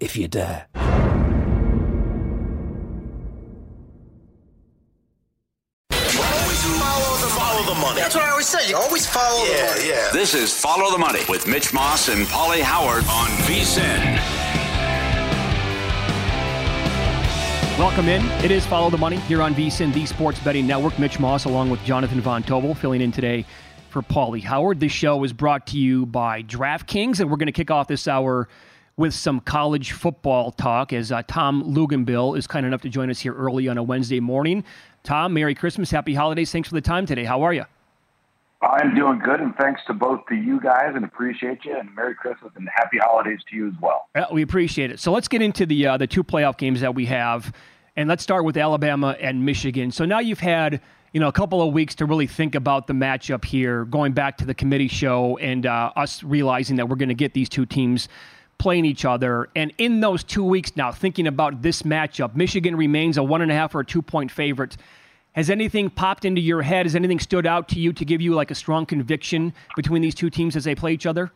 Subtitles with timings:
[0.00, 0.66] if you dare.
[5.92, 6.62] Always
[7.36, 8.00] follow the, money.
[8.00, 8.68] That's what I always say.
[8.68, 9.88] You always follow the money.
[9.88, 10.10] yeah.
[10.12, 14.18] This is Follow the Money with Mitch Moss and Paulie Howard on VSIN.
[17.78, 18.24] Welcome in.
[18.44, 20.98] It is Follow the Money here on VSIN, the Sports Betting Network.
[20.98, 23.44] Mitch Moss along with Jonathan Von Tobel filling in today
[23.90, 24.80] for Paulie Howard.
[24.80, 28.08] This show is brought to you by DraftKings, and we're going to kick off this
[28.08, 28.48] hour
[28.98, 33.20] with some college football talk as uh, Tom Luginbill is kind enough to join us
[33.20, 34.64] here early on a Wednesday morning.
[35.04, 36.50] Tom, Merry Christmas, Happy Holidays.
[36.50, 37.24] Thanks for the time today.
[37.24, 37.64] How are you?
[38.60, 42.16] I'm doing good, and thanks to both to you guys, and appreciate you, and Merry
[42.16, 44.08] Christmas and Happy Holidays to you as well.
[44.16, 44.98] Uh, we appreciate it.
[44.98, 47.54] So let's get into the uh, the two playoff games that we have,
[47.94, 49.92] and let's start with Alabama and Michigan.
[49.92, 50.80] So now you've had
[51.12, 54.36] you know a couple of weeks to really think about the matchup here, going back
[54.38, 57.64] to the committee show and uh, us realizing that we're going to get these two
[57.64, 58.08] teams
[58.58, 59.48] playing each other.
[59.56, 63.50] And in those two weeks now, thinking about this matchup, Michigan remains a one and
[63.50, 64.76] a half or a two point favorite.
[65.32, 66.86] Has anything popped into your head?
[66.86, 70.14] Has anything stood out to you to give you like a strong conviction between these
[70.14, 71.30] two teams as they play each other?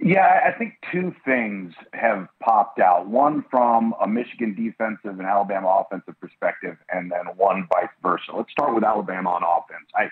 [0.00, 3.06] Yeah, I think two things have popped out.
[3.06, 8.32] One from a Michigan defensive and Alabama offensive perspective, and then one vice versa.
[8.36, 9.88] Let's start with Alabama on offense.
[9.94, 10.08] I,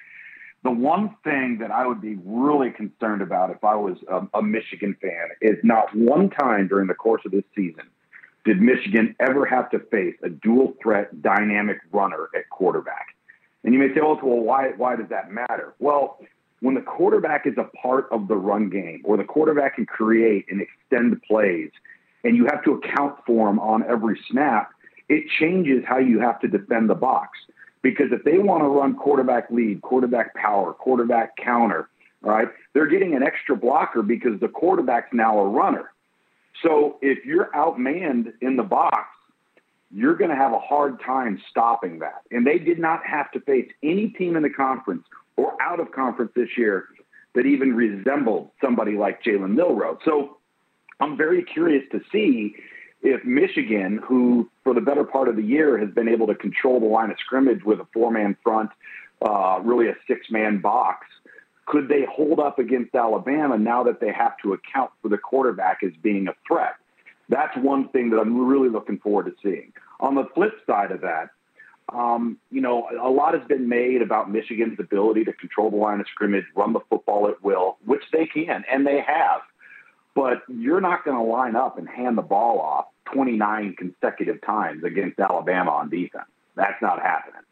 [0.65, 4.43] the one thing that I would be really concerned about if I was a, a
[4.43, 7.85] Michigan fan is not one time during the course of this season
[8.45, 13.15] did Michigan ever have to face a dual threat dynamic runner at quarterback.
[13.65, 15.75] And you may say, oh, well, why, why does that matter?
[15.79, 16.19] Well,
[16.61, 20.47] when the quarterback is a part of the run game or the quarterback can create
[20.51, 21.71] and extend plays
[22.25, 24.71] and you have to account for them on every snap,
[25.09, 27.39] it changes how you have to defend the box.
[27.83, 31.89] Because if they want to run quarterback lead, quarterback power, quarterback counter,
[32.21, 35.91] right, they're getting an extra blocker because the quarterback's now a runner.
[36.63, 39.09] So if you're outmanned in the box,
[39.91, 42.23] you're going to have a hard time stopping that.
[42.31, 45.05] And they did not have to face any team in the conference
[45.37, 46.87] or out of conference this year
[47.35, 49.99] that even resembled somebody like Jalen Milrow.
[50.05, 50.39] So
[51.01, 52.55] I'm very curious to see
[53.03, 56.81] if Michigan, who for the better part of the year has been able to control
[56.81, 58.71] the line of scrimmage with a four man front,
[59.21, 61.07] uh, really a six man box,
[61.67, 65.79] could they hold up against Alabama now that they have to account for the quarterback
[65.83, 66.75] as being a threat?
[67.29, 69.73] That's one thing that I'm really looking forward to seeing.
[70.01, 71.31] On the flip side of that,
[71.93, 76.01] um, you know, a lot has been made about Michigan's ability to control the line
[76.01, 79.41] of scrimmage, run the football at will, which they can, and they have.
[80.15, 84.85] But you're not going to line up and hand the ball off 29 consecutive times
[84.85, 86.29] against Alabama on defense.
[86.55, 87.43] That's not happening.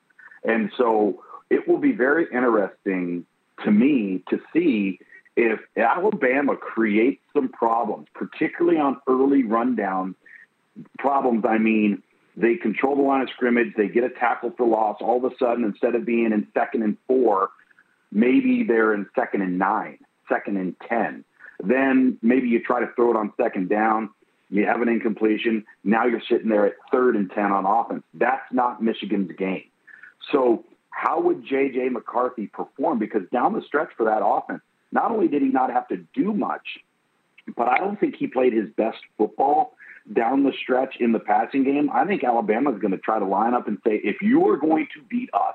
[0.44, 3.26] And so it will be very interesting
[3.64, 4.98] to me to see
[5.36, 10.14] if Alabama creates some problems, particularly on early rundown
[10.98, 11.44] problems.
[11.48, 12.02] I mean,
[12.36, 14.98] they control the line of scrimmage, they get a tackle for loss.
[15.00, 17.50] All of a sudden, instead of being in second and four,
[18.12, 19.98] maybe they're in second and nine,
[20.28, 21.24] second and 10.
[21.62, 24.10] Then maybe you try to throw it on second down.
[24.50, 25.64] You have an incompletion.
[25.84, 28.02] Now you're sitting there at third and 10 on offense.
[28.14, 29.64] That's not Michigan's game.
[30.32, 31.88] So, how would J.J.
[31.90, 32.98] McCarthy perform?
[32.98, 34.60] Because down the stretch for that offense,
[34.92, 36.78] not only did he not have to do much,
[37.56, 39.76] but I don't think he played his best football
[40.12, 41.90] down the stretch in the passing game.
[41.92, 44.56] I think Alabama is going to try to line up and say, if you are
[44.56, 45.54] going to beat us,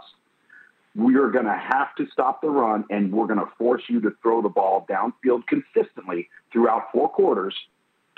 [0.96, 4.00] we are going to have to stop the run and we're going to force you
[4.02, 7.54] to throw the ball downfield consistently throughout four quarters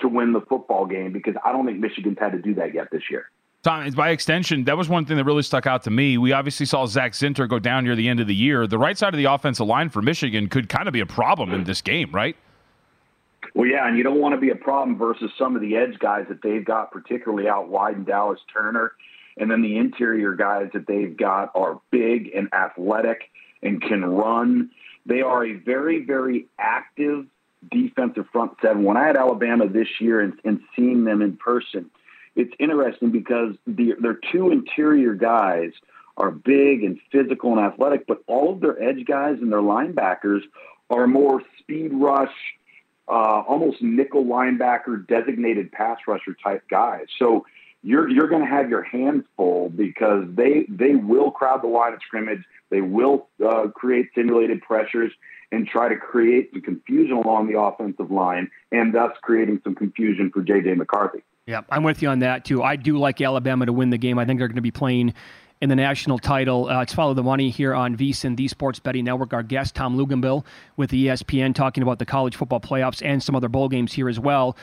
[0.00, 2.88] to win the football game because I don't think Michigan's had to do that yet
[2.90, 3.30] this year.
[3.62, 6.16] Tom, by extension, that was one thing that really stuck out to me.
[6.16, 8.66] We obviously saw Zach Zinter go down near the end of the year.
[8.68, 11.52] The right side of the offensive line for Michigan could kind of be a problem
[11.52, 12.36] in this game, right?
[13.54, 15.98] Well, yeah, and you don't want to be a problem versus some of the edge
[15.98, 18.92] guys that they've got, particularly out wide in Dallas Turner.
[19.36, 23.22] And then the interior guys that they've got are big and athletic
[23.62, 24.70] and can run.
[25.06, 27.26] They are a very, very active
[27.70, 28.84] defensive front seven.
[28.84, 31.90] When I had Alabama this year and, and seeing them in person,
[32.36, 35.72] it's interesting because the, their two interior guys
[36.16, 40.40] are big and physical and athletic, but all of their edge guys and their linebackers
[40.90, 42.34] are more speed rush,
[43.08, 47.06] uh, almost nickel linebacker, designated pass rusher type guys.
[47.18, 47.46] So
[47.82, 51.92] you're you're going to have your hands full because they they will crowd the line
[51.92, 52.42] of scrimmage.
[52.70, 55.12] They will uh, create simulated pressures
[55.50, 60.30] and try to create some confusion along the offensive line, and thus creating some confusion
[60.32, 60.74] for J.J.
[60.74, 61.22] McCarthy.
[61.46, 62.62] Yeah, I'm with you on that too.
[62.62, 64.18] I do like Alabama to win the game.
[64.18, 65.14] I think they're going to be playing
[65.60, 66.68] in the national title.
[66.68, 69.32] Uh, it's Follow the Money here on VSIN, the Sports Betting Network.
[69.32, 70.44] Our guest, Tom Luginbill
[70.76, 74.20] with ESPN, talking about the college football playoffs and some other bowl games here as
[74.20, 74.56] well.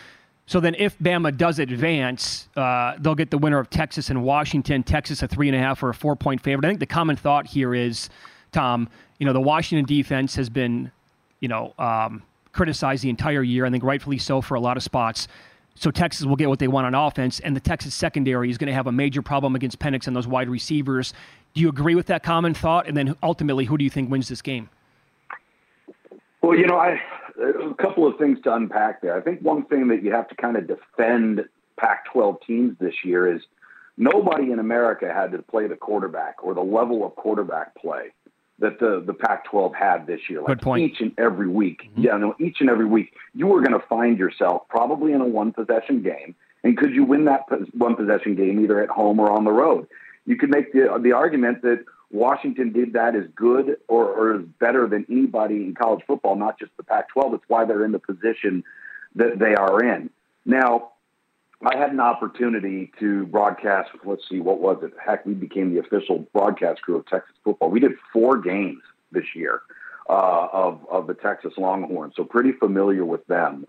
[0.48, 4.84] So then, if Bama does advance, uh, they'll get the winner of Texas and Washington.
[4.84, 6.66] Texas a three and a half or a four point favorite.
[6.66, 8.10] I think the common thought here is,
[8.52, 8.88] Tom,
[9.18, 10.92] you know, the Washington defense has been,
[11.40, 12.22] you know, um,
[12.52, 13.66] criticized the entire year.
[13.66, 15.28] I think rightfully so for a lot of spots.
[15.74, 18.68] So Texas will get what they want on offense, and the Texas secondary is going
[18.68, 21.14] to have a major problem against Penix and those wide receivers.
[21.54, 22.88] Do you agree with that common thought?
[22.88, 24.70] And then ultimately, who do you think wins this game?
[26.42, 27.02] Well, you know, I
[27.38, 29.16] a couple of things to unpack there.
[29.18, 31.46] I think one thing that you have to kind of defend
[31.78, 33.42] Pac-12 teams this year is
[33.98, 38.12] nobody in America had to play the quarterback or the level of quarterback play
[38.60, 40.40] that the, the Pac-12 had this year.
[40.40, 40.84] Like Good point.
[40.84, 42.04] Each and every week, mm-hmm.
[42.04, 45.28] yeah, no, each and every week, you were going to find yourself probably in a
[45.28, 47.44] one-possession game, and could you win that
[47.74, 49.88] one-possession game either at home or on the road?
[50.26, 54.46] You could make the the argument that Washington did that as good or, or as
[54.60, 57.36] better than anybody in college football, not just the Pac 12.
[57.36, 58.64] It's why they're in the position
[59.16, 60.10] that they are in.
[60.46, 60.92] Now,
[61.66, 64.94] I had an opportunity to broadcast, let's see, what was it?
[65.04, 67.70] Heck, we became the official broadcast crew of Texas football.
[67.70, 68.82] We did four games
[69.12, 69.62] this year
[70.10, 73.66] uh, of, of the Texas Longhorns, so pretty familiar with them.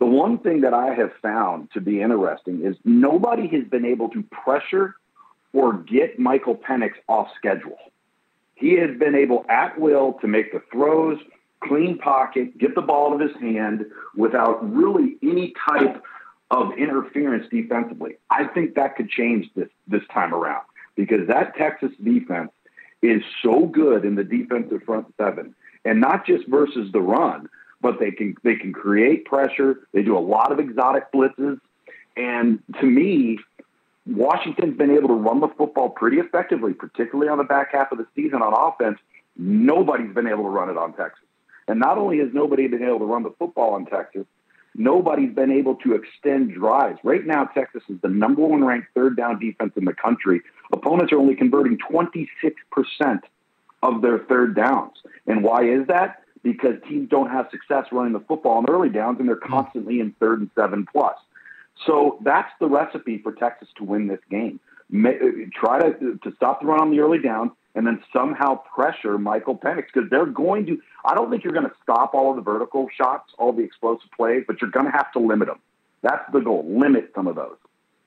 [0.00, 4.08] The one thing that I have found to be interesting is nobody has been able
[4.10, 4.96] to pressure
[5.52, 7.78] or get Michael Penix off schedule.
[8.54, 11.18] He has been able at will to make the throws,
[11.64, 16.02] clean pocket, get the ball out of his hand without really any type
[16.50, 18.16] of interference defensively.
[18.30, 20.64] I think that could change this this time around
[20.96, 22.50] because that Texas defense
[23.02, 25.54] is so good in the defensive front seven,
[25.84, 27.48] and not just versus the run,
[27.80, 29.88] but they can they can create pressure.
[29.92, 31.60] They do a lot of exotic blitzes,
[32.16, 33.38] and to me,
[34.10, 37.98] Washington's been able to run the football pretty effectively, particularly on the back half of
[37.98, 38.98] the season on offense.
[39.36, 41.24] Nobody's been able to run it on Texas.
[41.68, 44.26] And not only has nobody been able to run the football on Texas,
[44.74, 46.98] nobody's been able to extend drives.
[47.04, 50.42] Right now, Texas is the number one ranked third down defense in the country.
[50.72, 52.26] Opponents are only converting 26%
[53.84, 54.94] of their third downs.
[55.28, 56.22] And why is that?
[56.42, 60.12] Because teams don't have success running the football on early downs and they're constantly in
[60.18, 61.16] third and seven plus.
[61.86, 64.60] So that's the recipe for Texas to win this game.
[64.92, 65.10] Uh,
[65.54, 69.56] try to to stop the run on the early downs and then somehow pressure Michael
[69.56, 70.78] Penix because they're going to.
[71.04, 74.10] I don't think you're going to stop all of the vertical shots, all the explosive
[74.16, 75.60] plays, but you're going to have to limit them.
[76.02, 76.66] That's the goal.
[76.68, 77.56] Limit some of those.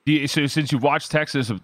[0.06, 1.58] You, so since you've watched Texas, uh,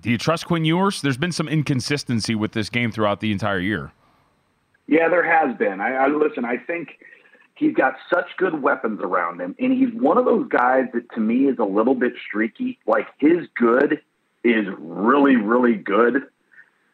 [0.00, 1.00] do you trust Quinn Ewers?
[1.00, 3.92] There's been some inconsistency with this game throughout the entire year.
[4.86, 5.80] Yeah, there has been.
[5.80, 6.44] I, I listen.
[6.44, 6.98] I think
[7.58, 11.20] he's got such good weapons around him, and he's one of those guys that to
[11.20, 12.78] me is a little bit streaky.
[12.86, 14.00] Like his good
[14.44, 16.24] is really, really good.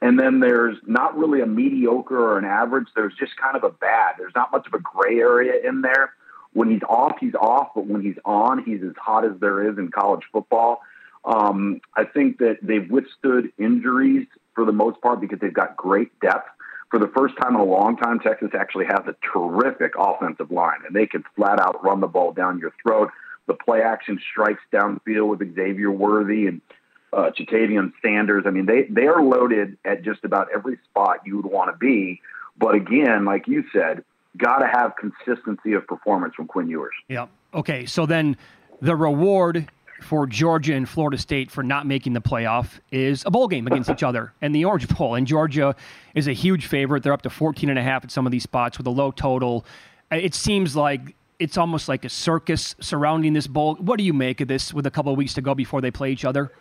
[0.01, 2.89] And then there's not really a mediocre or an average.
[2.95, 4.15] There's just kind of a bad.
[4.19, 6.13] There's not much of a gray area in there.
[6.53, 9.79] When he's off, he's off, but when he's on, he's as hot as there is
[9.79, 10.83] in college football.
[11.25, 16.19] Um, I think that they've withstood injuries for the most part because they've got great
[16.21, 16.51] depth
[16.95, 20.79] for the first time in a long time, Texas actually has a terrific offensive line,
[20.87, 23.11] and they can flat out run the ball down your throat.
[23.49, 26.61] The play action strikes downfield with Xavier Worthy and
[27.13, 28.45] uh, Ja'Tavion Sanders.
[28.47, 31.77] I mean, they they are loaded at just about every spot you would want to
[31.77, 32.21] be.
[32.57, 34.05] But again, like you said,
[34.37, 36.95] got to have consistency of performance from Quinn Ewers.
[37.09, 37.27] Yeah.
[37.53, 37.87] Okay.
[37.87, 38.37] So then
[38.81, 39.69] the reward
[40.05, 43.91] for Georgia and Florida State for not making the playoff is a bowl game against
[43.91, 45.15] each other and the Orange Bowl.
[45.15, 45.75] And Georgia
[46.15, 47.03] is a huge favorite.
[47.03, 49.11] They're up to 14 and a half at some of these spots with a low
[49.11, 49.65] total.
[50.13, 53.77] Uh, it seems like it's almost like a circus surrounding this bowl.
[53.77, 55.91] What do you make of this with a couple of weeks to go before they
[55.91, 56.53] play each other?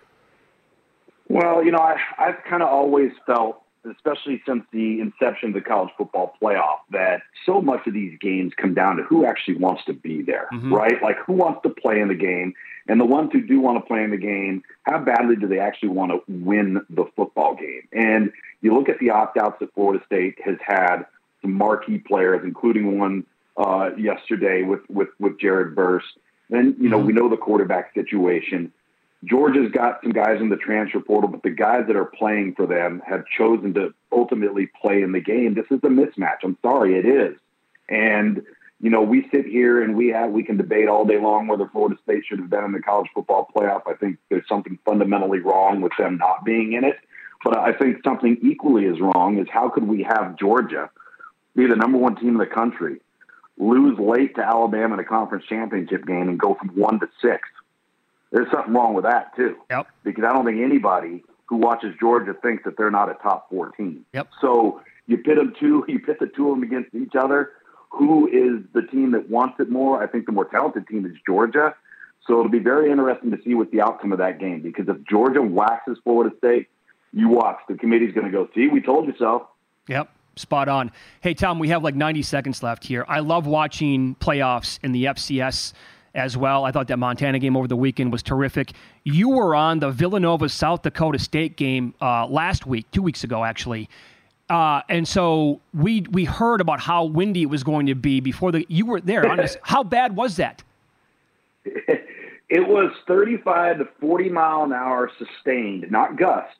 [1.29, 5.61] Well, you know, I, I've kind of always felt, especially since the inception of the
[5.61, 9.83] college football playoff, that so much of these games come down to who actually wants
[9.85, 10.73] to be there, mm-hmm.
[10.73, 11.01] right?
[11.01, 12.53] Like who wants to play in the game.
[12.87, 15.59] And the ones who do want to play in the game, how badly do they
[15.59, 17.87] actually want to win the football game?
[17.93, 21.03] And you look at the opt outs that Florida State has had
[21.41, 23.25] some marquee players, including one
[23.57, 26.03] uh, yesterday with, with, with Jared Verse.
[26.49, 27.07] Then, you know, mm-hmm.
[27.07, 28.71] we know the quarterback situation.
[29.23, 32.65] Georgia's got some guys in the transfer portal, but the guys that are playing for
[32.65, 35.53] them have chosen to ultimately play in the game.
[35.53, 36.43] This is a mismatch.
[36.43, 37.37] I'm sorry, it is.
[37.87, 38.41] And,
[38.81, 41.67] you know, we sit here and we have we can debate all day long whether
[41.69, 43.83] Florida State should have been in the college football playoff.
[43.87, 46.97] I think there's something fundamentally wrong with them not being in it.
[47.43, 50.89] But I think something equally as wrong is how could we have Georgia
[51.55, 52.99] be the number one team in the country
[53.57, 57.47] lose late to Alabama in a conference championship game and go from one to six.
[58.33, 59.57] There's something wrong with that too.
[59.69, 59.87] Yep.
[60.03, 63.69] Because I don't think anybody who watches Georgia thinks that they're not a top four
[63.69, 64.05] team.
[64.11, 64.27] Yep.
[64.41, 67.51] So you pit them two, you pit the two of them against each other.
[67.91, 70.01] Who is the team that wants it more?
[70.03, 71.75] I think the more talented team is Georgia.
[72.25, 74.61] So it'll be very interesting to see what the outcome of that game.
[74.61, 76.69] Because if Georgia waxes Florida State,
[77.11, 77.59] you watch.
[77.69, 79.47] The committee's going to go, see, we told you so.
[79.87, 80.09] Yep.
[80.37, 80.91] Spot on.
[81.21, 83.05] Hey, Tom, we have like 90 seconds left here.
[83.07, 85.73] I love watching playoffs in the FCS
[86.13, 86.65] as well.
[86.65, 88.73] I thought that Montana game over the weekend was terrific.
[89.03, 93.43] You were on the Villanova South Dakota State game uh, last week, two weeks ago,
[93.43, 93.89] actually.
[94.49, 98.51] Uh, and so we we heard about how windy it was going to be before
[98.51, 99.27] the you were there.
[99.27, 100.63] Honest, how bad was that?
[101.65, 106.57] It was 35 to 40 mile an hour sustained, not gust,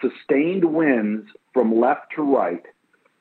[0.00, 2.62] sustained winds from left to right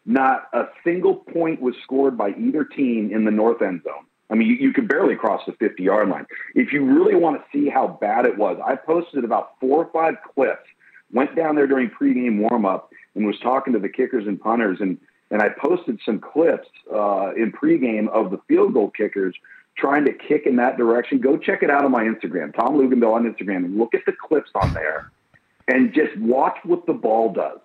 [0.06, 4.06] not a single point was scored by either team in the north end zone.
[4.34, 6.26] I mean, you, you could barely cross the 50 yard line.
[6.56, 9.92] If you really want to see how bad it was, I posted about four or
[9.94, 10.68] five clips,
[11.14, 14.80] went down there during pregame warm up, and was talking to the kickers and punters.
[14.82, 14.98] And,
[15.30, 19.36] and I posted some clips uh, in pregame of the field goal kickers
[19.78, 21.20] trying to kick in that direction.
[21.20, 24.50] Go check it out on my Instagram, Tom Luginbill on Instagram, look at the clips
[24.56, 25.12] on there
[25.68, 27.60] and just watch what the ball does.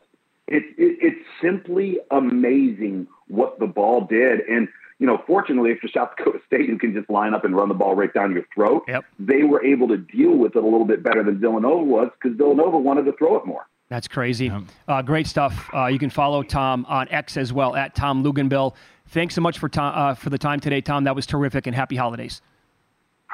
[0.46, 4.40] It, it, it's simply amazing what the ball did.
[4.40, 7.68] And, you know, fortunately for South Dakota State, who can just line up and run
[7.68, 9.04] the ball right down your throat, yep.
[9.18, 12.36] they were able to deal with it a little bit better than Villanova was because
[12.36, 13.66] Villanova wanted to throw it more.
[13.88, 14.52] That's crazy.
[14.86, 15.70] Uh, great stuff.
[15.72, 18.74] Uh, you can follow Tom on X as well at Tom Luginbill.
[19.08, 21.04] Thanks so much for Tom, uh, for the time today, Tom.
[21.04, 22.42] That was terrific, and happy holidays.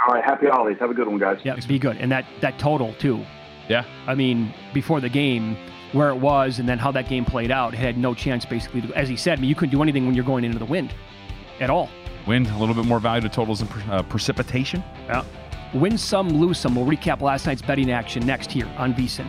[0.06, 0.78] All right, happy holidays.
[0.78, 1.38] Have a good one, guys.
[1.42, 1.96] Yeah, be good.
[1.96, 3.24] And that that total too.
[3.68, 3.84] Yeah.
[4.06, 5.56] I mean, before the game,
[5.92, 7.72] where it was and then how that game played out.
[7.72, 8.82] It had no chance, basically.
[8.82, 10.64] To, as he said, I mean, you couldn't do anything when you're going into the
[10.64, 10.92] wind
[11.60, 11.88] at all.
[12.26, 14.82] Wind, a little bit more value to totals and uh, precipitation.
[15.06, 15.24] Yeah.
[15.74, 16.74] Win some, lose some.
[16.74, 19.28] We'll recap last night's betting action next here on VSIN.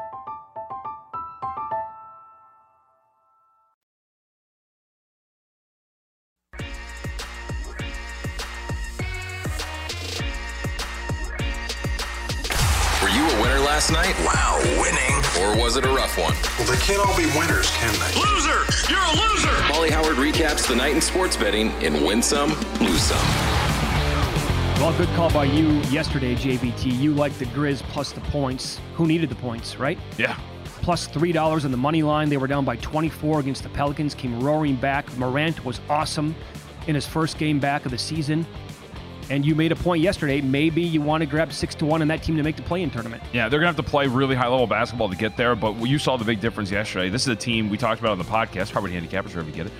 [13.81, 14.15] Last night?
[14.23, 15.15] Wow, winning.
[15.41, 16.35] Or was it a rough one?
[16.59, 18.13] Well, they can't all be winners, can they?
[18.21, 18.63] Loser!
[18.87, 19.49] You're a loser!
[19.73, 23.17] Paulie Howard recaps the night in sports betting in Win Some, Lose Some.
[24.79, 26.95] Well, good call by you yesterday, JVT.
[26.95, 28.79] You liked the Grizz plus the points.
[28.93, 29.97] Who needed the points, right?
[30.15, 30.37] Yeah.
[30.83, 32.29] Plus $3 on the money line.
[32.29, 35.11] They were down by 24 against the Pelicans, came roaring back.
[35.17, 36.35] Morant was awesome
[36.85, 38.45] in his first game back of the season.
[39.31, 40.41] And you made a point yesterday.
[40.41, 42.89] Maybe you want to grab six to one on that team to make the play-in
[42.89, 43.23] tournament.
[43.31, 45.73] Yeah, they're going to have to play really high level basketball to get there, but
[45.87, 47.07] you saw the big difference yesterday.
[47.07, 49.67] This is a team we talked about on the podcast, Harvard Handicappers, wherever you get
[49.67, 49.71] it.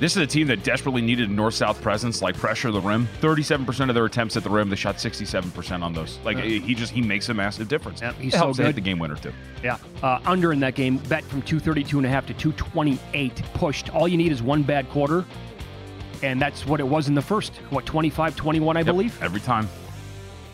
[0.00, 3.06] This is a team that desperately needed a north south presence, like pressure the rim.
[3.20, 6.18] 37% of their attempts at the rim, they shot 67% on those.
[6.24, 6.44] Like, Yeah.
[6.44, 8.00] he just, he makes a massive difference.
[8.00, 8.76] Yeah, he's it so helps they hit good.
[8.76, 9.32] the game winner, too.
[9.62, 9.76] Yeah.
[10.02, 13.94] Uh, under in that game, bet from 232 and a half to 228 pushed.
[13.94, 15.24] All you need is one bad quarter.
[16.22, 17.54] And that's what it was in the first.
[17.70, 19.20] What, 25 21, I believe?
[19.22, 19.68] Every time.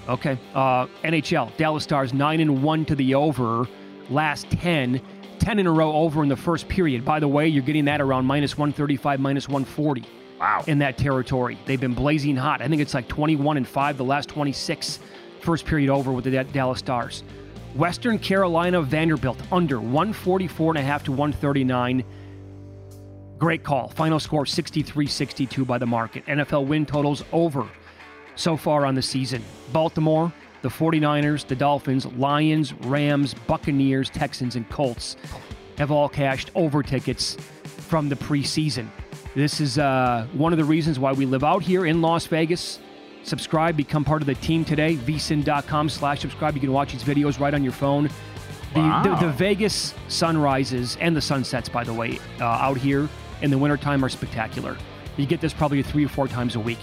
[0.08, 0.38] Okay.
[0.54, 3.66] Uh, NHL, Dallas Stars 9 and 1 to the over.
[4.08, 5.00] Last 10.
[5.38, 7.04] 10 in a row over in the first period.
[7.04, 10.04] By the way, you're getting that around minus 135, minus 140.
[10.38, 10.64] Wow.
[10.66, 11.58] In that territory.
[11.64, 12.60] They've been blazing hot.
[12.60, 15.00] I think it's like 21 and 5 the last 26
[15.40, 17.22] first period over with the Dallas Stars.
[17.74, 22.04] Western Carolina Vanderbilt under 144 and a half to 139.
[23.38, 23.88] Great call.
[23.88, 26.24] Final score 63 62 by the market.
[26.26, 27.68] NFL win totals over
[28.34, 29.42] so far on the season.
[29.72, 35.16] Baltimore, the 49ers, the Dolphins, Lions, Rams, Buccaneers, Texans, and Colts
[35.78, 38.88] have all cashed over tickets from the preseason.
[39.34, 42.78] This is uh, one of the reasons why we live out here in Las Vegas.
[43.22, 44.96] Subscribe, become part of the team today.
[44.96, 46.54] vsin.com slash subscribe.
[46.54, 48.04] You can watch these videos right on your phone.
[48.72, 49.02] The, Wow.
[49.02, 53.08] the, the Vegas sunrises and the sunsets, by the way, uh, out here
[53.42, 54.76] in the wintertime are spectacular.
[55.16, 56.78] You get this probably three or four times a week.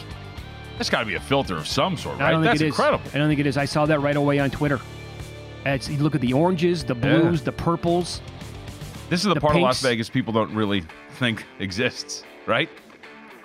[0.77, 2.29] That's got to be a filter of some sort, right?
[2.29, 2.79] I don't That's think it is.
[2.79, 3.03] incredible.
[3.13, 3.57] I don't think it is.
[3.57, 4.79] I saw that right away on Twitter.
[5.65, 8.21] It's, you look at the oranges, the blues, the purples.
[9.09, 9.81] This is the, The part of Las pinks.
[9.81, 12.69] Vegas people don't really think exists, right?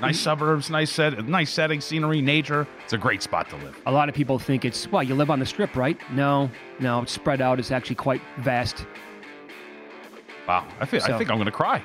[0.01, 0.25] Nice mm-hmm.
[0.25, 2.66] suburbs, nice set, nice setting, scenery, nature.
[2.85, 3.81] It's a great spot to live.
[3.87, 5.99] A lot of people think it's well, you live on the strip, right?
[6.12, 7.59] No, no, it's spread out.
[7.59, 8.87] It's actually quite vast.
[10.47, 11.83] Wow, I feel, I So- think I'm going to cry.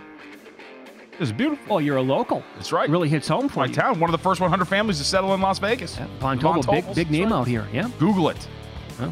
[1.19, 1.76] Is beautiful.
[1.76, 2.43] Oh, you're a local.
[2.56, 2.89] That's right.
[2.89, 3.73] Really hits home for My you.
[3.73, 5.97] town, one of the first 100 families to settle in Las Vegas.
[6.19, 7.34] Von Tobel, big big name right.
[7.34, 7.67] out here.
[7.71, 8.47] Yeah, Google it,
[8.99, 9.12] yeah.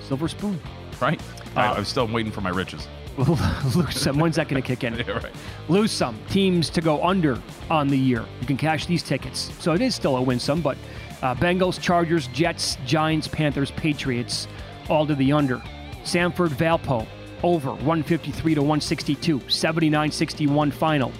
[0.00, 0.58] Silver spoon.
[1.00, 1.20] right?
[1.54, 2.88] Uh, I, I'm still waiting for my riches.
[3.18, 4.18] Lose some.
[4.18, 4.94] When's that going to kick in?
[5.06, 5.32] Yeah, right.
[5.68, 8.24] lose some teams to go under on the year.
[8.40, 9.50] You can cash these tickets.
[9.58, 10.78] So it is still a win some, but
[11.22, 14.46] uh, Bengals, Chargers, Jets, Giants, Panthers, Patriots,
[14.88, 15.56] all to the under.
[16.04, 17.06] Samford, Valpo,
[17.42, 21.12] over 153 to 162, 79 61 final.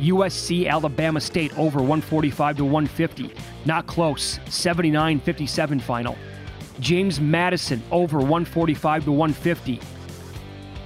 [0.00, 3.32] USC, Alabama State, over 145 to 150.
[3.64, 6.16] Not close, 79 57 final.
[6.80, 9.80] James Madison, over 145 to 150.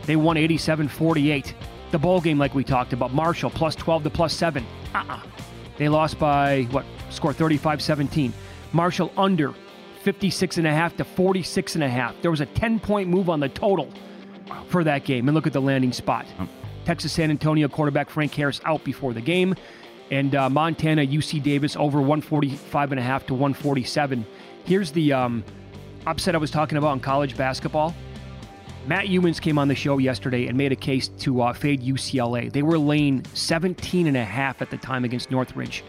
[0.05, 1.55] They won 87 48.
[1.91, 4.65] The bowl game, like we talked about, Marshall plus 12 to plus 7.
[4.95, 5.21] Uh uh
[5.79, 8.33] They lost by, what, score 35 17.
[8.73, 9.55] Marshall under
[10.03, 12.15] 56 and a half to 46 and a half.
[12.21, 13.93] There was a 10 point move on the total
[14.69, 15.29] for that game.
[15.29, 16.27] And look at the landing spot.
[16.85, 19.55] Texas San Antonio quarterback Frank Harris out before the game.
[20.11, 24.25] And uh, Montana UC Davis over 145 and a half to 147.
[24.65, 25.45] Here's the um,
[26.07, 27.95] upset I was talking about in college basketball.
[28.87, 32.51] Matt Youmans came on the show yesterday and made a case to uh, fade UCLA.
[32.51, 35.85] They were laying 17 and a half at the time against Northridge.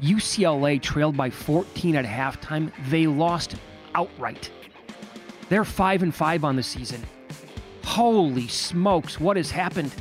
[0.00, 2.70] UCLA trailed by 14 at halftime.
[2.90, 3.56] They lost
[3.96, 4.50] outright.
[5.48, 7.02] They're 5 and 5 on the season.
[7.84, 9.94] Holy smokes, what has happened?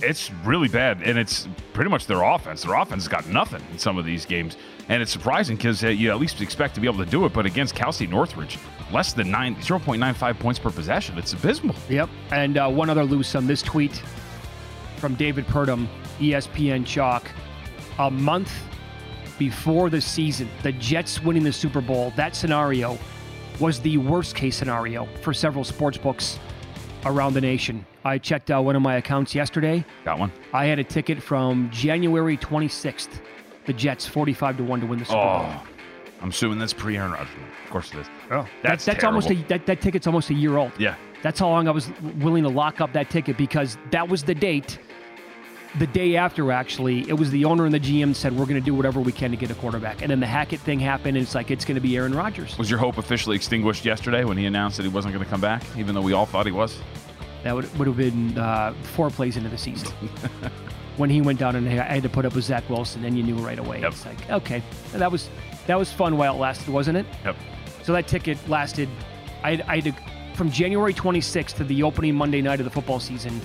[0.00, 2.62] It's really bad, and it's pretty much their offense.
[2.62, 4.56] Their offense has got nothing in some of these games,
[4.88, 7.32] and it's surprising because uh, you at least expect to be able to do it.
[7.32, 8.58] But against Cal State Northridge,
[8.92, 11.18] less than nine, 0.95 points per possession.
[11.18, 11.74] It's abysmal.
[11.88, 12.08] Yep.
[12.30, 14.02] And uh, one other loose on This tweet
[14.96, 15.88] from David Purdom,
[16.18, 17.28] ESPN Chalk.
[17.98, 18.52] A month
[19.38, 22.98] before the season, the Jets winning the Super Bowl, that scenario
[23.58, 26.38] was the worst case scenario for several sports books
[27.04, 27.84] around the nation.
[28.04, 29.84] I checked out one of my accounts yesterday.
[30.04, 30.32] Got one.
[30.52, 33.20] I had a ticket from January 26th.
[33.66, 35.44] The Jets 45 to 1 to win the Super Bowl.
[35.44, 35.62] Oh,
[36.22, 37.28] I'm assuming that's pre Aaron Rodgers.
[37.64, 38.06] Of course it is.
[38.30, 39.48] Oh, That's that's almost a, terrible.
[39.48, 40.72] that, that ticket's almost a year old.
[40.78, 40.96] Yeah.
[41.22, 44.34] That's how long I was willing to lock up that ticket because that was the
[44.34, 44.78] date.
[45.76, 48.64] The day after, actually, it was the owner and the GM said we're going to
[48.64, 51.24] do whatever we can to get a quarterback, and then the Hackett thing happened, and
[51.24, 52.56] it's like it's going to be Aaron Rodgers.
[52.56, 55.42] Was your hope officially extinguished yesterday when he announced that he wasn't going to come
[55.42, 56.78] back, even though we all thought he was?
[57.44, 59.92] That would would have been uh, four plays into the season.
[60.96, 63.22] when he went down and I had to put up with Zach Wilson, and you
[63.22, 63.80] knew right away.
[63.80, 63.92] Yep.
[63.92, 65.28] It's like okay, that was
[65.66, 67.06] that was fun while it lasted, wasn't it?
[67.24, 67.36] Yep.
[67.82, 68.88] So that ticket lasted.
[69.44, 69.92] I I had to,
[70.34, 73.40] from January 26th to the opening Monday night of the football season.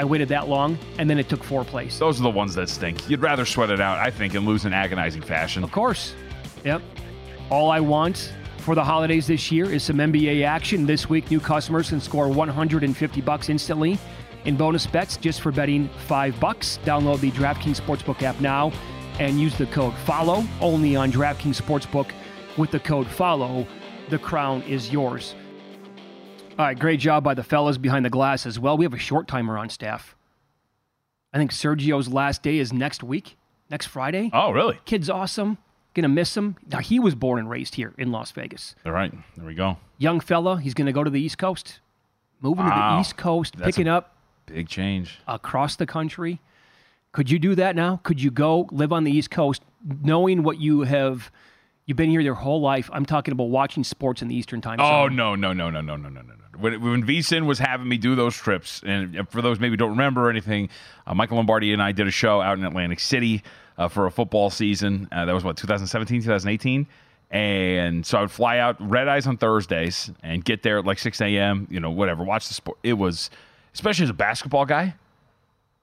[0.00, 1.98] I waited that long, and then it took four plays.
[1.98, 3.06] Those are the ones that stink.
[3.10, 5.62] You'd rather sweat it out, I think, and lose in agonizing fashion.
[5.62, 6.14] Of course.
[6.64, 6.80] Yep.
[7.50, 10.86] All I want for the holidays this year is some NBA action.
[10.86, 13.98] This week, new customers can score 150 bucks instantly
[14.46, 16.78] in bonus bets just for betting five bucks.
[16.82, 18.72] Download the DraftKings Sportsbook app now
[19.18, 22.10] and use the code FOLLOW only on DraftKings Sportsbook.
[22.56, 23.66] With the code FOLLOW,
[24.08, 25.34] the crown is yours.
[26.60, 28.76] All right, great job by the fellas behind the glass as well.
[28.76, 30.14] We have a short timer on staff.
[31.32, 33.38] I think Sergio's last day is next week,
[33.70, 34.28] next Friday.
[34.34, 34.78] Oh, really?
[34.84, 35.56] Kid's awesome.
[35.94, 36.56] Gonna miss him.
[36.70, 38.74] Now he was born and raised here in Las Vegas.
[38.84, 39.78] All right, there we go.
[39.96, 41.80] Young fella, he's gonna go to the East Coast,
[42.42, 45.18] moving to the East Coast, That's picking up Big change.
[45.26, 46.40] across the country.
[47.12, 48.00] Could you do that now?
[48.02, 49.62] Could you go live on the East Coast,
[50.02, 51.30] knowing what you have?
[51.90, 52.88] You've been here your whole life.
[52.92, 55.18] I'm talking about watching sports in the Eastern time oh, zone.
[55.20, 56.34] Oh no, no, no, no, no, no, no, no.
[56.56, 60.30] When, when VSIN was having me do those trips, and for those maybe don't remember
[60.30, 60.68] anything,
[61.08, 63.42] uh, Michael Lombardi and I did a show out in Atlantic City
[63.76, 65.08] uh, for a football season.
[65.10, 66.86] Uh, that was what 2017, 2018.
[67.32, 71.00] And so I would fly out red eyes on Thursdays and get there at like
[71.00, 71.66] 6 a.m.
[71.72, 72.22] You know, whatever.
[72.22, 72.78] Watch the sport.
[72.84, 73.30] It was,
[73.74, 74.94] especially as a basketball guy,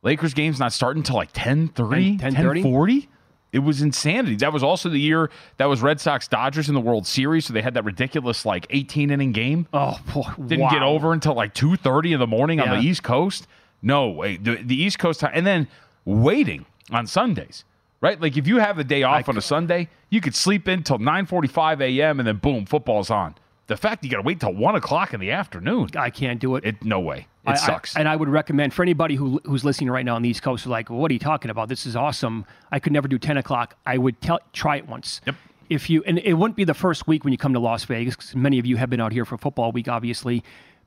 [0.04, 3.10] Lakers games not starting until like 10 30, 10 40.
[3.58, 4.36] It was insanity.
[4.36, 7.54] That was also the year that was Red Sox Dodgers in the World Series, so
[7.54, 9.66] they had that ridiculous like 18 inning game.
[9.74, 13.48] Oh, boy, Didn't get over until like 2:30 in the morning on the East Coast.
[13.82, 14.38] No way.
[14.38, 15.68] The, the East Coast time, and then
[16.06, 17.66] waiting on Sundays.
[18.00, 18.22] Right?
[18.22, 21.00] Like if you have the day off on a Sunday, you could sleep in till
[21.00, 22.20] 9:45 a.m.
[22.20, 23.34] and then boom, football's on.
[23.68, 26.56] The fact you got to wait till one o'clock in the afternoon, I can't do
[26.56, 26.64] it.
[26.66, 27.28] it no way.
[27.46, 27.96] It I- I- sucks.
[27.98, 30.66] and I would recommend for anybody who who's listening right now on the East Coast,
[30.68, 31.68] like, well, what are you talking about?
[31.70, 32.46] This is awesome.
[32.72, 33.76] I could never do 10 o'clock.
[33.86, 35.20] I would tell, try it once.
[35.26, 35.36] Yep.
[35.70, 38.16] If you, and it wouldn't be the first week when you come to Las Vegas,
[38.16, 40.44] 'cause many of you have been out here for football week, obviously,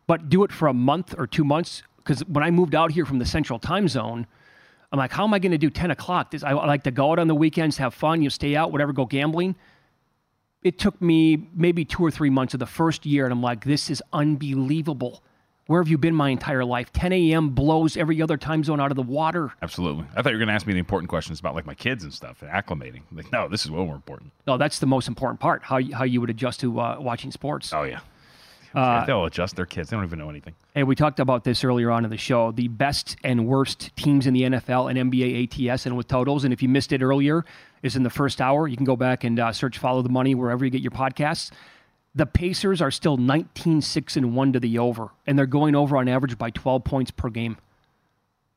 [0.06, 1.82] but do it for a month or two months.
[1.98, 4.26] Because when I moved out here from the Central Time Zone,
[4.90, 6.30] I'm like, how am I going to do 10 o'clock?
[6.30, 8.94] This, I like to go out on the weekends, have fun, you stay out, whatever,
[8.94, 9.54] go gambling.
[10.62, 13.64] It took me maybe two or three months of the first year, and I'm like,
[13.64, 15.22] this is unbelievable.
[15.66, 16.92] Where have you been my entire life?
[16.92, 17.50] 10 a.m.
[17.50, 19.52] blows every other time zone out of the water.
[19.62, 20.04] Absolutely.
[20.16, 22.02] I thought you were going to ask me the important questions about like my kids
[22.02, 23.02] and stuff and acclimating.
[23.12, 24.32] Like, no, this is way more important.
[24.46, 25.62] No, that's the most important part.
[25.62, 27.72] How you, how you would adjust to uh, watching sports.
[27.72, 28.00] Oh yeah.
[28.74, 29.90] Uh, They'll adjust their kids.
[29.90, 30.54] They don't even know anything.
[30.74, 32.52] And we talked about this earlier on in the show.
[32.52, 36.44] The best and worst teams in the NFL and NBA ATS and with totals.
[36.44, 37.44] And if you missed it earlier,
[37.82, 38.68] is in the first hour.
[38.68, 41.50] You can go back and uh, search "Follow the Money" wherever you get your podcasts.
[42.14, 45.96] The Pacers are still 19 6 and 1 to the over, and they're going over
[45.96, 47.56] on average by 12 points per game.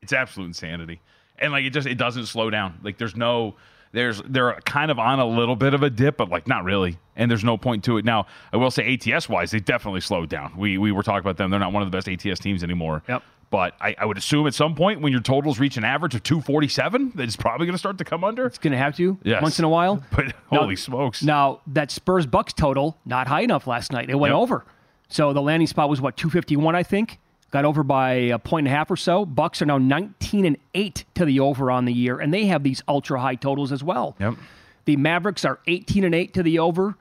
[0.02, 1.00] It's absolute insanity.
[1.38, 2.80] And like it just it doesn't slow down.
[2.82, 3.54] Like there's no
[3.94, 6.98] there's they're kind of on a little bit of a dip, but like not really.
[7.16, 8.04] And there's no point to it.
[8.04, 10.52] Now, I will say ATS wise, they definitely slowed down.
[10.56, 11.50] We we were talking about them.
[11.50, 13.02] They're not one of the best ATS teams anymore.
[13.08, 13.22] Yep.
[13.50, 16.24] But I, I would assume at some point when your totals reach an average of
[16.24, 18.46] 247, that it's probably going to start to come under.
[18.46, 19.40] It's going to have to Yes.
[19.42, 20.02] once in a while.
[20.10, 21.22] But Now- holy smokes.
[21.22, 24.10] Now that Spurs Bucks total not high enough last night.
[24.10, 24.40] It went Yep.
[24.40, 24.64] over.
[25.08, 27.20] So the landing spot was what 251, I think.
[27.54, 29.24] Got over by a point and a half or so.
[29.24, 32.64] Bucks are now 19 and 8 to the over on the year, and they have
[32.64, 34.16] these ultra high totals as well.
[34.18, 34.34] Yep.
[34.86, 36.96] The Mavericks are 18 and 8 to the over.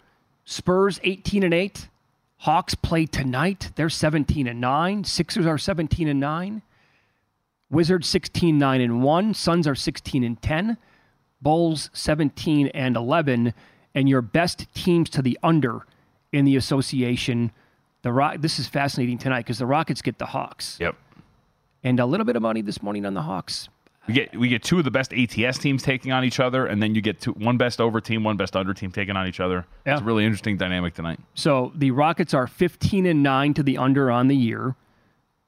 [0.45, 1.87] Spurs 18 and 8.
[2.37, 3.71] Hawks play tonight.
[3.73, 5.05] They're 17 and 9.
[5.05, 6.61] Sixers are 17 and 9.
[7.71, 9.33] Wizards 16 9 and 1.
[9.33, 10.77] Suns are 16 and 10.
[11.41, 13.55] Bulls 17 and 11.
[13.95, 15.87] And your best teams to the under
[16.31, 17.51] in the association.
[18.03, 18.37] The Rock.
[18.39, 20.77] This is fascinating tonight because the Rockets get the Hawks.
[20.79, 20.95] Yep.
[21.83, 23.69] And a little bit of money this morning on the Hawks.
[24.07, 26.83] We get we get two of the best ATS teams taking on each other, and
[26.83, 29.39] then you get two, one best over team, one best under team taking on each
[29.39, 29.65] other.
[29.85, 29.93] Yeah.
[29.93, 31.19] It's a really interesting dynamic tonight.
[31.35, 34.75] So the Rockets are 15 and 9 to the under on the year,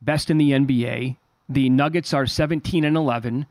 [0.02, 1.18] best in the NBA.
[1.50, 3.46] The Nuggets are 17 and 11.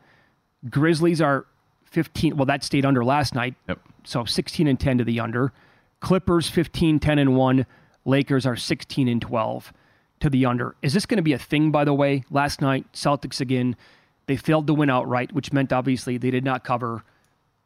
[0.70, 1.44] Grizzlies are
[1.84, 2.36] 15.
[2.38, 3.54] Well, that stayed under last night.
[3.68, 3.80] Yep.
[4.04, 5.52] So 16 and 10 to the under.
[6.00, 7.66] Clippers 15 10 and 1.
[8.04, 9.72] Lakers are 16 and 12
[10.20, 10.74] to the under.
[10.82, 12.24] Is this going to be a thing by the way?
[12.30, 13.76] Last night Celtics again,
[14.26, 17.04] they failed to win outright, which meant obviously they did not cover.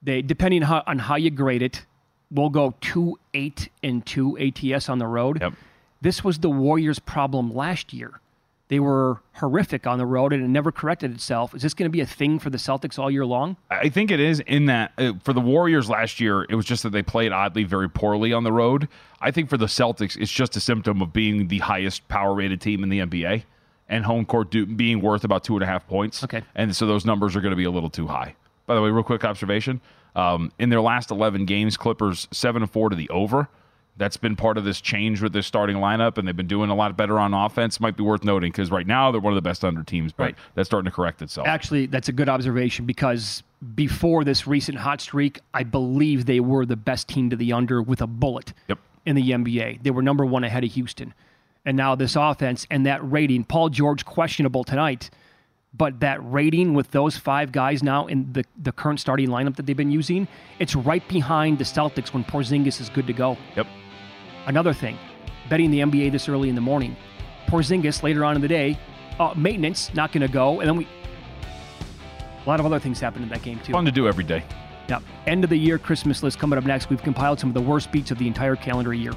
[0.02, 1.86] They depending how, on how you grade it,
[2.30, 5.40] will go two eight and two ATS on the road.
[5.40, 5.54] Yep.
[6.00, 8.20] This was the Warriors' problem last year.
[8.68, 11.54] They were horrific on the road and it never corrected itself.
[11.54, 13.56] Is this going to be a thing for the Celtics all year long?
[13.70, 16.82] I think it is in that uh, for the Warriors last year, it was just
[16.82, 18.88] that they played oddly very poorly on the road.
[19.20, 22.60] I think for the Celtics, it's just a symptom of being the highest power rated
[22.60, 23.44] team in the NBA
[23.88, 26.22] and home court do, being worth about two and a half points.
[26.22, 26.42] Okay.
[26.54, 28.34] And so those numbers are going to be a little too high.
[28.66, 29.80] By the way, real quick observation.
[30.14, 33.48] Um, in their last 11 games, Clippers 7 and 4 to the over.
[33.98, 36.74] That's been part of this change with this starting lineup, and they've been doing a
[36.74, 37.80] lot better on offense.
[37.80, 40.22] Might be worth noting because right now they're one of the best under teams, but
[40.24, 40.34] Right.
[40.54, 41.46] that's starting to correct itself.
[41.48, 43.42] Actually, that's a good observation because
[43.74, 47.82] before this recent hot streak, I believe they were the best team to the under
[47.82, 48.78] with a bullet Yep.
[49.04, 49.80] in the NBA.
[49.82, 51.12] They were number one ahead of Houston.
[51.66, 55.10] And now this offense and that rating, Paul George questionable tonight,
[55.76, 59.66] but that rating with those five guys now in the, the current starting lineup that
[59.66, 60.28] they've been using,
[60.60, 63.36] it's right behind the Celtics when Porzingis is good to go.
[63.56, 63.66] Yep.
[64.48, 64.96] Another thing,
[65.50, 66.96] betting the NBA this early in the morning.
[67.48, 68.78] Porzingis later on in the day,
[69.20, 70.88] uh, maintenance not going to go, and then we.
[72.46, 73.72] A lot of other things happened in that game too.
[73.72, 74.42] Fun to do every day.
[74.88, 75.02] Yep.
[75.26, 76.88] End of the year Christmas list coming up next.
[76.88, 79.12] We've compiled some of the worst beats of the entire calendar year.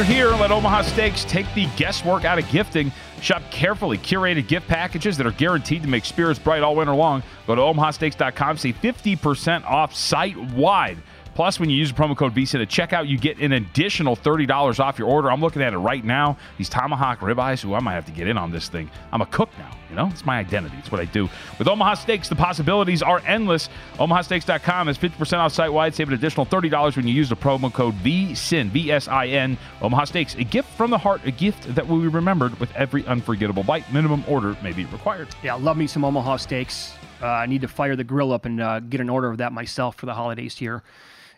[0.00, 0.28] Are here.
[0.30, 2.92] Let Omaha Steaks take the guesswork out of gifting.
[3.22, 7.22] Shop carefully curated gift packages that are guaranteed to make spirits bright all winter long.
[7.46, 10.98] Go to omahasteaks.com, save 50% off site wide.
[11.36, 14.80] Plus, when you use the promo code VSIN at checkout, you get an additional $30
[14.80, 15.30] off your order.
[15.30, 16.38] I'm looking at it right now.
[16.56, 18.90] These tomahawk ribeyes, ooh, I might have to get in on this thing.
[19.12, 20.06] I'm a cook now, you know?
[20.06, 20.76] It's my identity.
[20.78, 21.28] It's what I do.
[21.58, 23.68] With Omaha Steaks, the possibilities are endless.
[23.98, 25.94] OmahaSteaks.com is 50% off site wide.
[25.94, 29.58] Save an additional $30 when you use the promo code VSIN, V S I N.
[29.82, 33.06] Omaha Steaks, a gift from the heart, a gift that will be remembered with every
[33.06, 33.92] unforgettable bite.
[33.92, 35.28] Minimum order may be required.
[35.42, 36.94] Yeah, love me some Omaha steaks.
[37.20, 39.52] Uh, I need to fire the grill up and uh, get an order of that
[39.52, 40.82] myself for the holidays here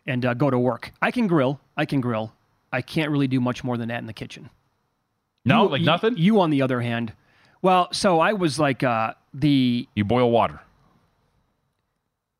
[0.08, 0.92] and uh, go to work.
[1.00, 1.60] I can grill.
[1.76, 2.32] I can grill.
[2.72, 4.50] I can't really do much more than that in the kitchen.
[5.44, 6.16] No, You- like you- nothing?
[6.16, 7.12] You, on the other hand,
[7.62, 10.60] well, so I was like uh, the You boil water.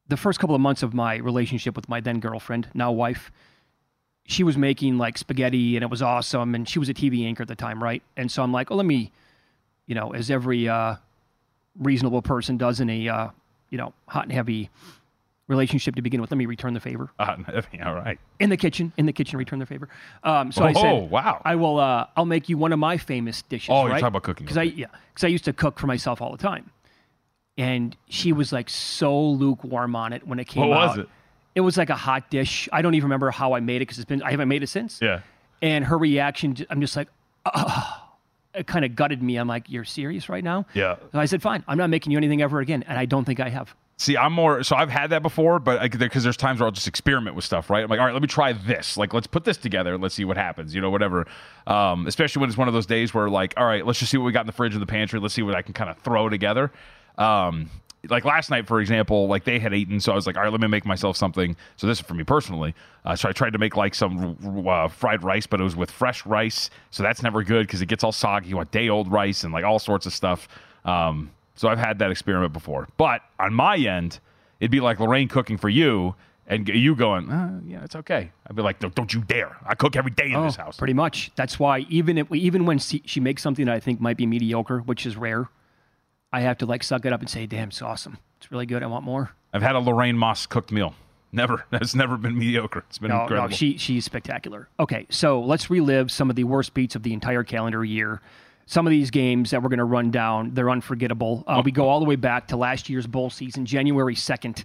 [0.09, 3.31] the first couple of months of my relationship with my then girlfriend, now wife,
[4.27, 6.55] she was making like spaghetti and it was awesome.
[6.55, 8.03] And she was a TV anchor at the time, right?
[8.17, 9.11] And so I'm like, oh, let me,
[9.87, 10.97] you know, as every uh,
[11.79, 13.29] reasonable person does in a, uh,
[13.71, 14.71] you know, hot and heavy
[15.49, 17.11] relationship to begin with, let me return the favor.
[17.19, 17.37] Uh,
[17.85, 18.19] all right.
[18.39, 19.89] In the kitchen, in the kitchen, return the favor.
[20.23, 21.43] Um, so Oh, I said, "Oh wow.
[21.45, 21.79] I will.
[21.81, 23.71] Uh, I'll make you one of my famous dishes.
[23.71, 24.45] Oh, you're talking about cooking.
[24.45, 26.71] Because I yeah, because I used to cook for myself all the time,
[27.57, 30.89] and she was like so lukewarm on it when it came What out.
[30.91, 31.09] was it?
[31.55, 32.69] It was like a hot dish.
[32.73, 34.69] I don't even remember how I made it because it's been I haven't made it
[34.69, 35.01] since.
[35.03, 35.21] Yeah.
[35.61, 37.09] And her reaction, I'm just like,
[37.53, 38.05] oh,
[38.55, 39.37] it kind of gutted me.
[39.37, 40.67] I'm like, you're serious right now?
[40.73, 40.97] Yeah.
[41.11, 41.65] So I said, fine.
[41.67, 43.75] I'm not making you anything ever again, and I don't think I have.
[44.01, 46.87] See, I'm more so I've had that before, but because there's times where I'll just
[46.87, 47.83] experiment with stuff, right?
[47.83, 48.97] I'm like, all right, let me try this.
[48.97, 50.73] Like, let's put this together and let's see what happens.
[50.73, 51.27] You know, whatever.
[51.67, 54.17] Um, especially when it's one of those days where, like, all right, let's just see
[54.17, 55.19] what we got in the fridge and the pantry.
[55.19, 56.71] Let's see what I can kind of throw together.
[57.19, 57.71] Um,
[58.09, 60.53] like last night, for example, like they had eaten, so I was like, all right,
[60.53, 61.57] let me make myself something.
[61.77, 62.77] So this is for me personally.
[63.05, 64.37] Uh, so I tried to make like some
[64.69, 67.87] uh, fried rice, but it was with fresh rice, so that's never good because it
[67.87, 68.51] gets all soggy.
[68.51, 70.49] You want day old rice and like all sorts of stuff.
[70.85, 72.89] Um, so I've had that experiment before.
[72.97, 74.21] But on my end,
[74.61, 76.15] it'd be like Lorraine cooking for you
[76.47, 78.31] and you going, uh, yeah, it's okay.
[78.47, 79.55] I'd be like, "No, don't you dare.
[79.67, 80.77] I cook every day in this house.
[80.77, 81.31] Oh, Pretty much.
[81.37, 84.25] That's why even if even when she, she makes something that I think might be
[84.25, 85.49] mediocre, which is rare,
[86.33, 88.17] I have to like suck it up and say, "Damn, it's awesome.
[88.39, 88.83] It's really good.
[88.83, 90.95] I want more." I've had a Lorraine Moss cooked meal.
[91.33, 91.65] Never.
[91.71, 92.85] That's never been mediocre.
[92.89, 93.51] It's been No, incredible.
[93.51, 94.69] no, she she's spectacular.
[94.81, 98.23] Okay, so let's relive some of the worst beats of the entire calendar year.
[98.69, 101.43] Some of these games that we're going to run down, they're unforgettable.
[101.47, 104.63] Uh, we go all the way back to last year's bowl season, January 2nd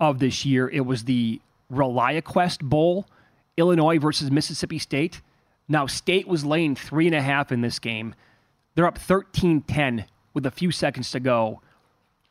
[0.00, 0.66] of this year.
[0.66, 3.06] It was the ReliaQuest Bowl,
[3.58, 5.20] Illinois versus Mississippi State.
[5.68, 8.14] Now, State was laying three and a half in this game.
[8.76, 11.60] They're up 13 10 with a few seconds to go.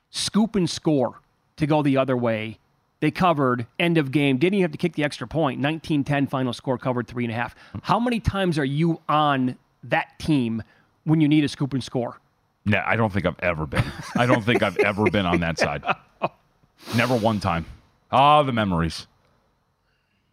[0.10, 1.20] Scoop and score
[1.58, 2.58] to go the other way.
[3.02, 4.40] They covered end of game.
[4.40, 5.62] Didn't even have to kick the extra point.
[5.62, 7.54] 19 10 final score, covered three and a half.
[7.84, 10.64] How many times are you on that team
[11.04, 12.20] when you need a scoop and score?
[12.66, 13.84] No, I don't think I've ever been.
[14.16, 15.84] I don't think I've ever been on that side.
[16.96, 17.66] Never one time.
[18.12, 19.08] Ah, the memories.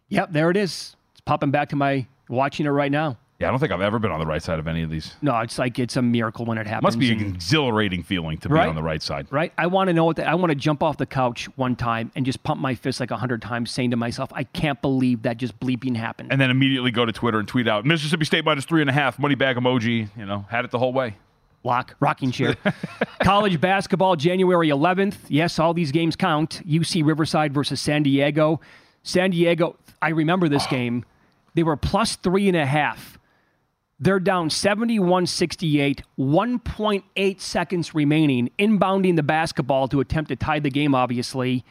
[0.09, 0.95] Yep, there it is.
[1.11, 3.17] It's popping back to my watching it right now.
[3.41, 5.15] Yeah, I don't think I've ever been on the right side of any of these.
[5.21, 6.83] No, it's like it's a miracle when it happens.
[6.83, 9.27] Must be an and- exhilarating feeling to be on the right side.
[9.31, 9.51] right?
[9.57, 10.27] I want to know what that.
[10.27, 13.11] I want to jump off the couch one time and just pump my fist like
[13.11, 16.51] a hundred times, saying to myself, "I can't believe that just bleeping happened." And then
[16.51, 19.35] immediately go to Twitter and tweet out Mississippi State minus three and a half, money
[19.35, 20.09] bag emoji.
[20.15, 21.15] You know, had it the whole way.
[21.63, 22.55] Lock, rocking chair.
[23.23, 25.15] College basketball, January 11th.
[25.27, 26.61] Yes, all these games count.
[26.67, 28.59] UC Riverside versus San Diego.
[29.03, 31.05] San Diego, I remember this game.
[31.53, 33.19] They were plus three and a half.
[34.03, 40.71] They're down 71 68, 1.8 seconds remaining, inbounding the basketball to attempt to tie the
[40.71, 41.63] game, obviously.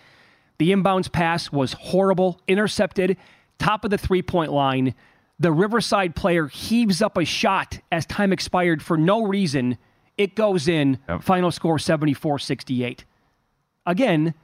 [0.58, 3.16] The inbounds pass was horrible, intercepted,
[3.58, 4.94] top of the three point line.
[5.40, 9.76] The Riverside player heaves up a shot as time expired for no reason.
[10.16, 10.98] It goes in.
[11.22, 13.04] Final score 74 68.
[13.86, 14.34] Again,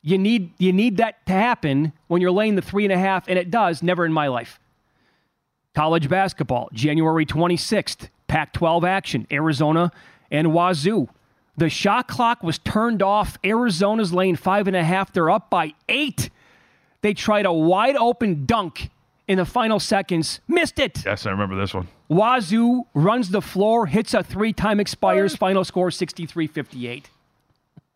[0.00, 3.28] you need, you need that to happen when you're laying the three and a half,
[3.28, 3.82] and it does.
[3.82, 4.58] Never in my life.
[5.74, 9.90] College basketball, January 26th, Pac 12 action, Arizona
[10.30, 11.08] and Wazoo.
[11.56, 13.38] The shot clock was turned off.
[13.44, 15.12] Arizona's laying five and a half.
[15.12, 16.30] They're up by eight.
[17.02, 18.90] They tried a wide open dunk
[19.28, 21.04] in the final seconds, missed it.
[21.04, 21.88] Yes, I remember this one.
[22.08, 27.10] Wazoo runs the floor, hits a three, time expires, final score 63 58.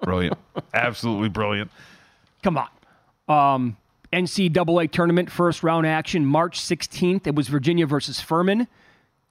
[0.03, 0.38] Brilliant.
[0.75, 1.71] Absolutely brilliant.
[2.43, 2.69] Come on.
[3.29, 3.77] Um,
[4.12, 7.27] NCAA tournament first round action, March 16th.
[7.27, 8.66] It was Virginia versus Furman.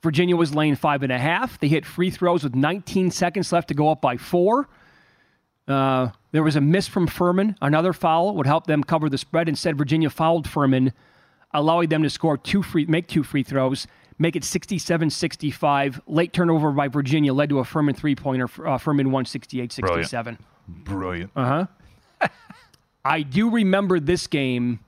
[0.02, 1.58] Virginia was laying five and a half.
[1.58, 4.68] They hit free throws with 19 seconds left to go up by four.
[5.66, 7.56] Uh, there was a miss from Furman.
[7.60, 9.48] Another foul would help them cover the spread.
[9.48, 10.92] Instead, Virginia fouled Furman,
[11.52, 13.86] allowing them to score two free, make two free throws,
[14.18, 16.00] make it 67-65.
[16.06, 18.48] Late turnover by Virginia led to a Furman three-pointer.
[18.64, 20.38] Uh, Furman won 68-67.
[20.68, 21.30] Brilliant.
[21.34, 21.66] Uh
[22.20, 22.28] huh.
[23.08, 24.80] I do remember this game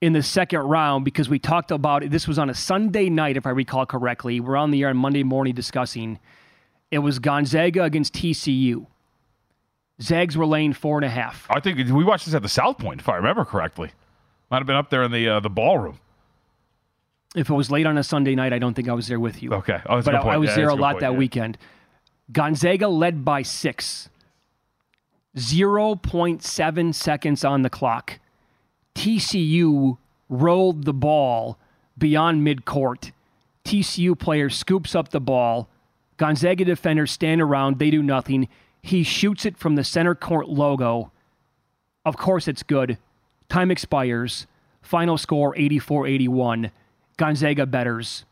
[0.00, 2.10] in the second round because we talked about it.
[2.10, 4.40] This was on a Sunday night, if I recall correctly.
[4.40, 6.18] We're on the air on Monday morning discussing.
[6.90, 8.86] It was Gonzaga against TCU.
[10.00, 11.46] Zags were laying four and a half.
[11.50, 13.90] I think we watched this at the South Point, if I remember correctly.
[14.50, 15.98] Might have been up there in the uh, the ballroom.
[17.36, 19.42] If it was late on a Sunday night, I don't think I was there with
[19.42, 19.52] you.
[19.52, 19.80] Okay.
[19.84, 20.34] Oh, but a good I.
[20.34, 21.18] I was Yeah, there a a lot point, that yeah.
[21.18, 21.58] weekend.
[22.32, 24.08] Gonzaga led by six.
[25.36, 28.18] 0.7 seconds on the clock.
[28.94, 31.58] TCU rolled the ball
[31.96, 33.12] beyond midcourt.
[33.64, 35.68] TCU player scoops up the ball.
[36.16, 37.78] Gonzaga defenders stand around.
[37.78, 38.48] They do nothing.
[38.82, 41.12] He shoots it from the center court logo.
[42.04, 42.98] Of course, it's good.
[43.48, 44.46] Time expires.
[44.82, 46.70] Final score 84 81.
[47.16, 48.24] Gonzaga betters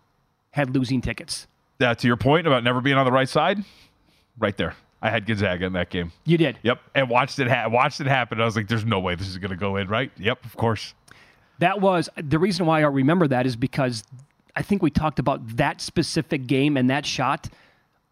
[0.52, 1.46] had losing tickets.
[1.78, 3.58] Yeah, to your point about never being on the right side,
[4.38, 4.74] right there.
[5.02, 6.12] I had Gonzaga in that game.
[6.24, 6.58] You did.
[6.62, 8.40] Yep, and watched it ha- watched it happen.
[8.40, 10.10] I was like, "There's no way this is going to go in." Right?
[10.18, 10.94] Yep, of course.
[11.58, 14.04] That was the reason why I remember that is because
[14.54, 17.48] I think we talked about that specific game and that shot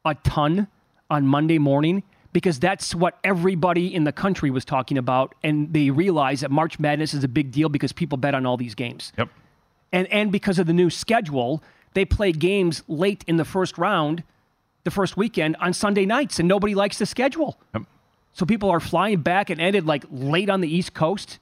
[0.04, 0.68] a ton
[1.10, 5.90] on Monday morning because that's what everybody in the country was talking about and they
[5.90, 9.12] realized that March Madness is a big deal because people bet on all these games.
[9.16, 9.28] Yep.
[9.92, 11.62] And and because of the new schedule,
[11.94, 14.24] they play games late in the first round,
[14.84, 17.58] the first weekend on Sunday nights and nobody likes the schedule.
[17.74, 17.82] Yep.
[18.32, 21.38] So people are flying back and ended like late on the East Coast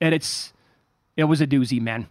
[0.00, 0.52] and it's
[1.16, 2.08] it was a doozy, man.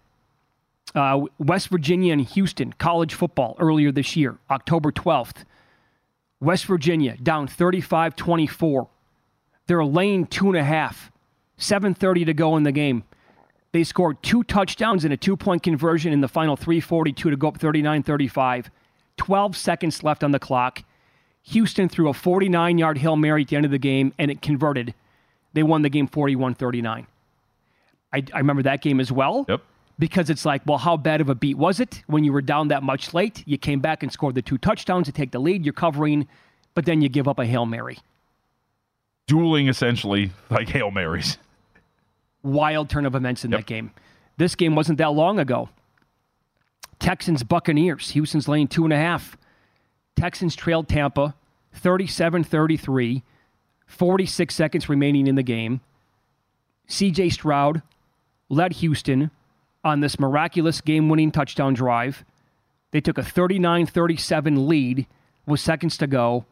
[0.94, 5.46] Uh, West Virginia and Houston college football earlier this year, October 12th.
[6.40, 8.88] West Virginia down 35 24.
[9.68, 11.12] They're laying two and a half.
[11.58, 13.04] 7.30 to go in the game.
[13.72, 17.48] They scored two touchdowns and a two point conversion in the final 342 to go
[17.50, 18.72] up 39 35.
[19.22, 20.82] 12 seconds left on the clock.
[21.44, 24.42] Houston threw a 49 yard Hail Mary at the end of the game and it
[24.42, 24.96] converted.
[25.54, 27.06] They won the game 41 39.
[28.12, 29.46] I, I remember that game as well.
[29.48, 29.62] Yep.
[30.00, 32.70] Because it's like, well, how bad of a beat was it when you were down
[32.70, 33.44] that much late?
[33.46, 35.64] You came back and scored the two touchdowns to take the lead.
[35.64, 36.28] You're covering,
[36.74, 38.00] but then you give up a Hail Mary.
[39.28, 41.38] Dueling essentially like hail marys.
[42.42, 43.92] Wild turn of events in that game.
[44.38, 45.70] This game wasn't that long ago.
[47.02, 48.12] Texans Buccaneers.
[48.12, 49.36] Houston's laying two and a half.
[50.16, 51.36] Texans trailed Tampa
[51.74, 53.24] 37 33.
[53.88, 55.82] 46 seconds remaining in the game.
[56.88, 57.82] CJ Stroud
[58.48, 59.32] led Houston
[59.84, 62.24] on this miraculous game winning touchdown drive.
[62.92, 65.08] They took a 39 37 lead
[65.46, 66.46] with seconds to go.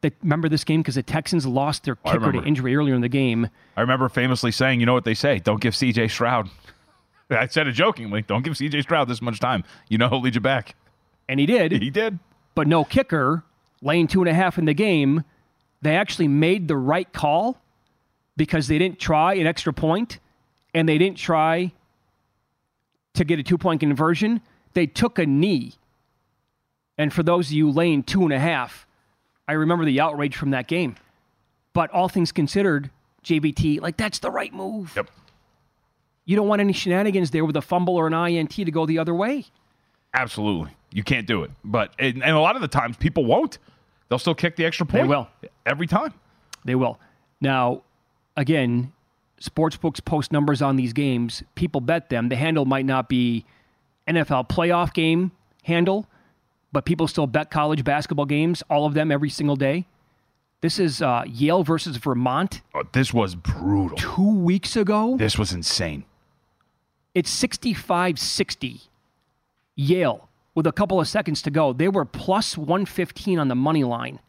[0.00, 3.00] They, remember this game because the Texans lost their oh, kicker to injury earlier in
[3.00, 3.48] the game.
[3.76, 5.40] I remember famously saying, "You know what they say?
[5.40, 6.08] Don't give C.J.
[6.08, 6.48] Stroud."
[7.30, 8.22] I said it jokingly.
[8.22, 8.82] Don't give C.J.
[8.82, 9.64] Stroud this much time.
[9.88, 10.74] You know he'll lead you back.
[11.28, 11.72] And he did.
[11.72, 12.18] He did.
[12.54, 13.44] But no kicker,
[13.82, 15.24] laying two and a half in the game.
[15.82, 17.60] They actually made the right call
[18.36, 20.18] because they didn't try an extra point
[20.74, 21.72] and they didn't try
[23.14, 24.40] to get a two point conversion
[24.74, 25.74] They took a knee.
[26.96, 28.86] And for those of you laying two and a half,
[29.46, 30.96] I remember the outrage from that game.
[31.72, 32.90] But all things considered,
[33.24, 34.92] JVT, like that's the right move.
[34.96, 35.10] Yep.
[36.28, 38.98] You don't want any shenanigans there with a fumble or an INT to go the
[38.98, 39.46] other way.
[40.12, 40.72] Absolutely.
[40.92, 41.50] You can't do it.
[41.64, 43.56] But and, and a lot of the times people won't.
[44.08, 45.04] They'll still kick the extra point.
[45.04, 45.26] They will.
[45.64, 46.12] Every time.
[46.66, 47.00] They will.
[47.40, 47.80] Now,
[48.36, 48.92] again,
[49.40, 51.42] sportsbooks post numbers on these games.
[51.54, 52.28] People bet them.
[52.28, 53.46] The handle might not be
[54.06, 55.32] NFL playoff game
[55.64, 56.06] handle,
[56.72, 59.86] but people still bet college basketball games, all of them every single day.
[60.60, 62.60] This is uh, Yale versus Vermont.
[62.74, 63.96] Oh, this was brutal.
[63.96, 65.16] Two weeks ago.
[65.16, 66.04] This was insane.
[67.18, 68.82] It's 65 60.
[69.74, 73.82] Yale, with a couple of seconds to go, they were plus 115 on the money
[73.82, 74.20] line.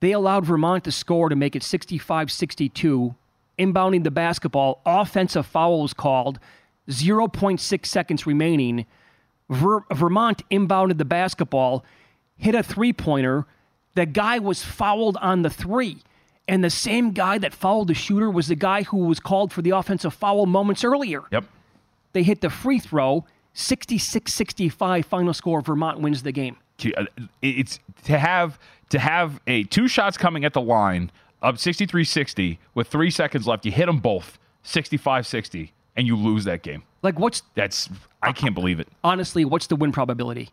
[0.00, 3.14] They allowed Vermont to score to make it 65 62.
[3.58, 6.38] Inbounding the basketball, offensive foul was called,
[6.90, 8.84] 0.6 seconds remaining.
[9.48, 11.86] Ver- Vermont inbounded the basketball,
[12.36, 13.46] hit a three pointer.
[13.94, 16.02] The guy was fouled on the three.
[16.46, 19.62] And the same guy that fouled the shooter was the guy who was called for
[19.62, 21.22] the offensive foul moments earlier.
[21.32, 21.44] Yep.
[22.12, 25.60] They hit the free throw, 66 65 final score.
[25.60, 26.56] Vermont wins the game.
[26.96, 27.04] uh,
[27.42, 28.58] It's to have
[28.90, 31.10] to have a two shots coming at the line
[31.42, 33.64] up 63-60 with 3 seconds left.
[33.64, 36.82] You hit them both 65-60 and you lose that game.
[37.02, 37.88] Like what's That's
[38.22, 38.88] I can't believe it.
[39.04, 40.50] honestly, what's the win probability?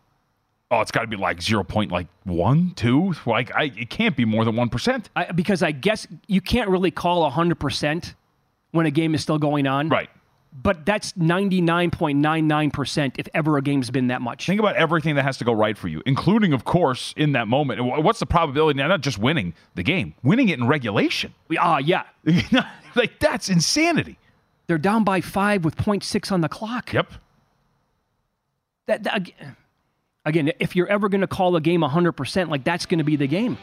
[0.70, 1.62] Oh, it's got to be like 0.
[1.64, 5.06] Point like 1, 2, like I it can't be more than 1%.
[5.14, 8.14] I, because I guess you can't really call 100%
[8.72, 9.88] when a game is still going on.
[9.88, 10.10] Right.
[10.62, 14.46] But that's 99.99% if ever a game's been that much.
[14.46, 17.46] Think about everything that has to go right for you, including, of course, in that
[17.46, 17.84] moment.
[17.84, 18.78] What's the probability?
[18.78, 21.34] Now, not just winning the game, winning it in regulation.
[21.58, 22.04] Ah, yeah.
[22.94, 24.18] like that's insanity.
[24.66, 26.92] They're down by five with 0.6 on the clock.
[26.92, 27.12] Yep.
[28.86, 29.30] That, that-
[30.24, 33.16] again, if you're ever going to call a game 100%, like that's going to be
[33.16, 33.58] the game.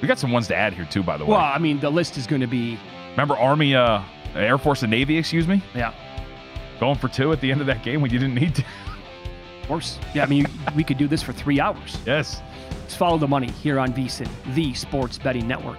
[0.00, 1.32] We got some ones to add here too, by the way.
[1.32, 2.78] Well, I mean, the list is going to be,
[3.12, 4.02] Remember Army, uh,
[4.34, 5.92] Air Force, and Navy, excuse me, yeah,
[6.82, 8.64] going for two at the end of that game when you didn't need to.
[9.60, 10.00] of course.
[10.16, 11.96] Yeah, I mean, we could do this for three hours.
[12.04, 12.42] Yes.
[12.80, 15.78] Let's follow the money here on VSIN, the sports betting network.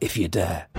[0.00, 0.73] if you dare.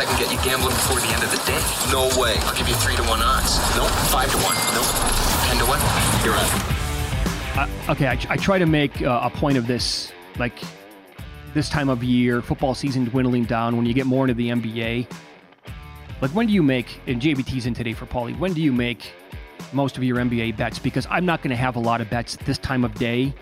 [0.00, 1.60] I can get you gambling before the end of the day.
[1.92, 2.34] No way.
[2.48, 3.58] I'll give you 3 to 1 odds.
[3.76, 3.90] Nope.
[4.08, 4.56] 5 to 1.
[4.72, 4.88] Nope.
[5.44, 5.78] 10 to 1.
[6.24, 7.68] You're out.
[7.68, 10.58] Uh, okay, I, I try to make uh, a point of this, like
[11.52, 15.06] this time of year, football season dwindling down, when you get more into the NBA.
[16.22, 19.12] Like, when do you make, and JVT's in today for Paulie, when do you make
[19.74, 20.78] most of your NBA bets?
[20.78, 23.34] Because I'm not going to have a lot of bets this time of day.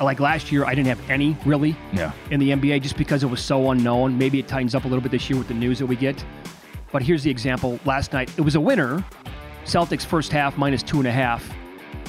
[0.00, 2.12] Like last year, I didn't have any really Yeah.
[2.30, 4.18] in the NBA just because it was so unknown.
[4.18, 6.22] Maybe it tightens up a little bit this year with the news that we get.
[6.92, 7.78] But here's the example.
[7.84, 9.04] Last night, it was a winner.
[9.64, 11.48] Celtics first half minus two and a half.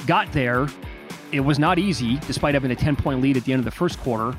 [0.06, 0.68] Got there.
[1.32, 3.70] It was not easy, despite having a 10 point lead at the end of the
[3.70, 4.36] first quarter.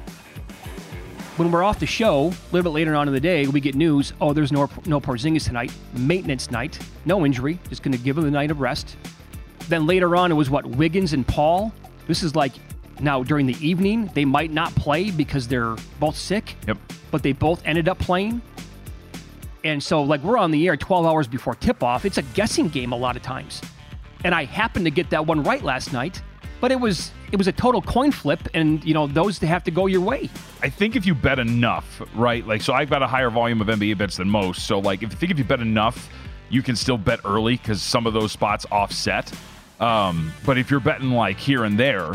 [1.38, 3.76] When we're off the show, a little bit later on in the day, we get
[3.76, 5.72] news oh, there's no, no Porzingis tonight.
[5.94, 6.80] Maintenance night.
[7.06, 7.60] No injury.
[7.70, 8.98] Just going to give him the night of rest.
[9.70, 10.66] Then later on, it was what?
[10.66, 11.72] Wiggins and Paul.
[12.08, 12.54] This is like
[13.02, 16.56] now during the evening, they might not play because they're both sick.
[16.68, 16.78] Yep.
[17.12, 18.42] But they both ended up playing.
[19.64, 22.06] And so, like, we're on the air 12 hours before tip off.
[22.06, 23.62] It's a guessing game a lot of times.
[24.24, 26.22] And I happened to get that one right last night,
[26.60, 29.72] but it was it was a total coin flip, and you know those have to
[29.72, 30.30] go your way.
[30.62, 32.46] I think if you bet enough, right?
[32.48, 34.66] Like, so I've got a higher volume of NBA bets than most.
[34.66, 36.10] So, like, if you think if you bet enough,
[36.50, 39.32] you can still bet early because some of those spots offset.
[39.80, 42.14] Um, but if you're betting like here and there,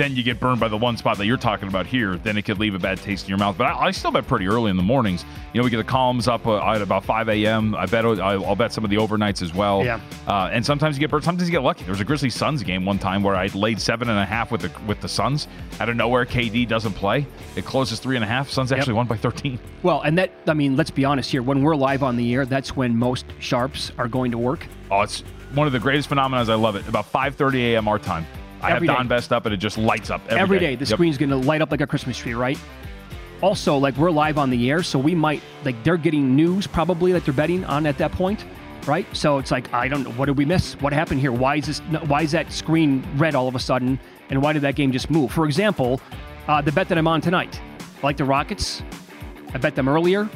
[0.00, 2.16] then you get burned by the one spot that you're talking about here.
[2.16, 3.58] Then it could leave a bad taste in your mouth.
[3.58, 5.24] But I, I still bet pretty early in the mornings.
[5.52, 7.74] You know, we get the columns up uh, at about 5 a.m.
[7.74, 9.84] I bet I'll, I'll bet some of the overnights as well.
[9.84, 10.00] Yeah.
[10.26, 11.24] Uh, and sometimes you get burned.
[11.24, 11.84] Sometimes you get lucky.
[11.84, 14.50] There was a Grizzlies Suns game one time where I laid seven and a half
[14.50, 15.48] with the with the Suns.
[15.80, 17.26] Out of nowhere, KD doesn't play.
[17.56, 18.48] It closes three and a half.
[18.48, 19.58] Suns actually won by 13.
[19.82, 21.42] Well, and that I mean, let's be honest here.
[21.42, 24.66] When we're live on the air, that's when most sharps are going to work.
[24.90, 25.20] Oh, it's
[25.52, 26.50] one of the greatest phenomena.
[26.50, 26.88] I love it.
[26.88, 27.88] About 5:30 a.m.
[27.88, 28.26] our time.
[28.62, 28.98] I Every have day.
[28.98, 30.96] Don Best up and it just lights up Every day, the Yep.
[30.96, 32.58] screen's going to light up like a Christmas tree, right?
[33.42, 37.10] Also, like we're live on the air, so we might like they're getting news probably
[37.12, 38.44] that they're betting on at that point,
[38.86, 39.06] right?
[39.16, 40.74] So it's like I don't know what did we miss?
[40.82, 41.32] What happened here?
[41.32, 41.78] Why is this?
[42.06, 43.98] Why is that screen red all of a sudden?
[44.28, 45.32] And why did that game just move?
[45.32, 46.02] For example,
[46.48, 47.58] uh, the bet that I'm on tonight,
[48.02, 48.82] I like the Rockets.
[49.54, 50.28] I bet them earlier.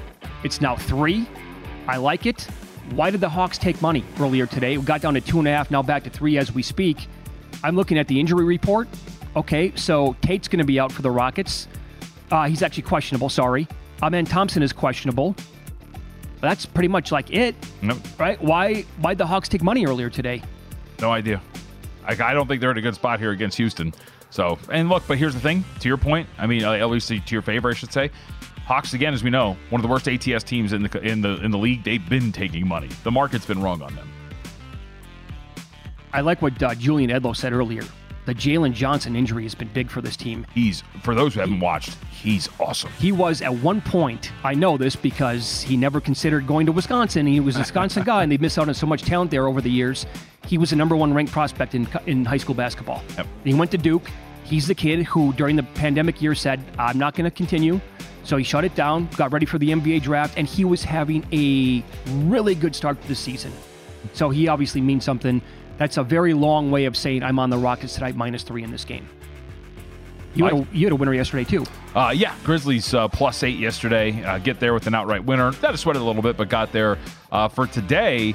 [0.42, 1.28] It's now three.
[1.86, 2.48] I like it.
[2.94, 4.78] Why did the Hawks take money earlier today?
[4.78, 7.06] We got down to two and a half, now back to three as we speak.
[7.62, 8.88] I'm looking at the injury report.
[9.36, 11.66] Okay, so Tate's going to be out for the Rockets.
[12.30, 13.66] Uh, he's actually questionable, sorry.
[14.02, 15.34] Amen Thompson is questionable.
[16.40, 17.98] That's pretty much like it, Nope.
[18.18, 18.40] right?
[18.42, 20.42] Why why'd the Hawks take money earlier today?
[21.00, 21.40] No idea.
[22.06, 23.94] Like, I don't think they're in a good spot here against Houston.
[24.28, 25.64] So, and look, but here's the thing.
[25.80, 28.10] To your point, I mean, uh, at least to your favor, I should say.
[28.66, 31.36] Hawks again, as we know, one of the worst ATS teams in the in the
[31.42, 31.82] in the league.
[31.84, 32.88] They've been taking money.
[33.04, 34.10] The market's been wrong on them.
[36.14, 37.82] I like what uh, Julian Edlow said earlier.
[38.26, 40.46] The Jalen Johnson injury has been big for this team.
[40.54, 42.92] He's for those who haven't watched, he's awesome.
[43.00, 47.26] He was at one point, I know this because he never considered going to Wisconsin.
[47.26, 49.60] He was a Wisconsin guy, and they missed out on so much talent there over
[49.60, 50.06] the years.
[50.46, 53.02] He was a number one ranked prospect in, in high school basketball.
[53.16, 53.26] Yep.
[53.42, 54.08] He went to Duke.
[54.44, 57.80] He's the kid who, during the pandemic year, said, I'm not going to continue.
[58.22, 61.26] So he shut it down, got ready for the NBA draft, and he was having
[61.32, 61.84] a
[62.26, 63.52] really good start to the season.
[64.12, 65.42] So he obviously means something.
[65.76, 68.70] That's a very long way of saying I'm on the Rockets tonight, minus three in
[68.70, 69.08] this game.
[70.34, 71.64] You had, a, you had a winner yesterday, too.
[71.94, 74.22] Uh, yeah, Grizzlies uh, plus eight yesterday.
[74.24, 75.52] Uh, get there with an outright winner.
[75.52, 76.98] That sweated a little bit, but got there
[77.30, 78.34] uh, for today.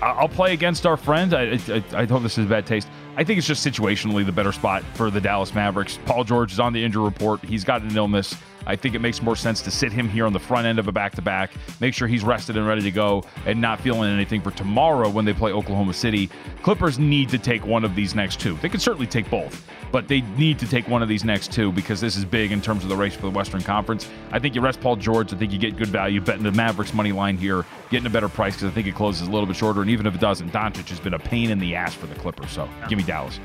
[0.00, 1.34] I'll play against our friend.
[1.34, 2.88] I, I, I hope this is bad taste.
[3.16, 5.98] I think it's just situationally the better spot for the Dallas Mavericks.
[6.06, 7.44] Paul George is on the injury report.
[7.44, 8.34] He's got an illness.
[8.66, 10.88] I think it makes more sense to sit him here on the front end of
[10.88, 14.10] a back to back, make sure he's rested and ready to go, and not feeling
[14.10, 16.28] anything for tomorrow when they play Oklahoma City.
[16.62, 18.56] Clippers need to take one of these next two.
[18.56, 21.72] They could certainly take both, but they need to take one of these next two
[21.72, 24.08] because this is big in terms of the race for the Western Conference.
[24.30, 25.32] I think you rest Paul George.
[25.32, 28.28] I think you get good value betting the Mavericks money line here, getting a better
[28.28, 29.80] price because I think it closes a little bit shorter.
[29.80, 32.14] And even if it doesn't, Doncic has been a pain in the ass for the
[32.16, 32.50] Clippers.
[32.50, 33.40] So give me Dallas.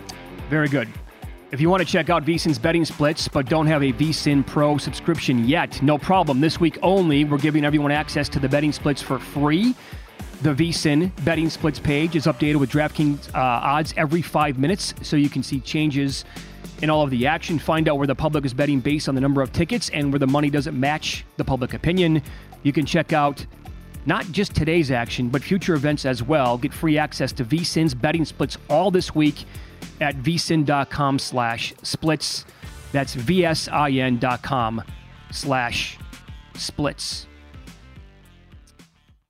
[0.49, 0.87] Very good.
[1.55, 4.77] If you want to check out VSIN's betting splits but don't have a VSIN Pro
[4.77, 6.41] subscription yet, no problem.
[6.41, 9.73] This week only, we're giving everyone access to the betting splits for free.
[10.41, 15.15] The VSIN betting splits page is updated with DraftKings uh, odds every five minutes, so
[15.15, 16.25] you can see changes
[16.81, 17.57] in all of the action.
[17.57, 20.19] Find out where the public is betting based on the number of tickets and where
[20.19, 22.21] the money doesn't match the public opinion.
[22.63, 23.45] You can check out
[24.05, 26.57] not just today's action, but future events as well.
[26.57, 29.45] Get free access to VSIN's betting splits all this week
[30.01, 32.45] at vsin.com slash splits.
[32.91, 34.83] That's vsin.com
[35.31, 35.97] slash
[36.53, 37.27] splits.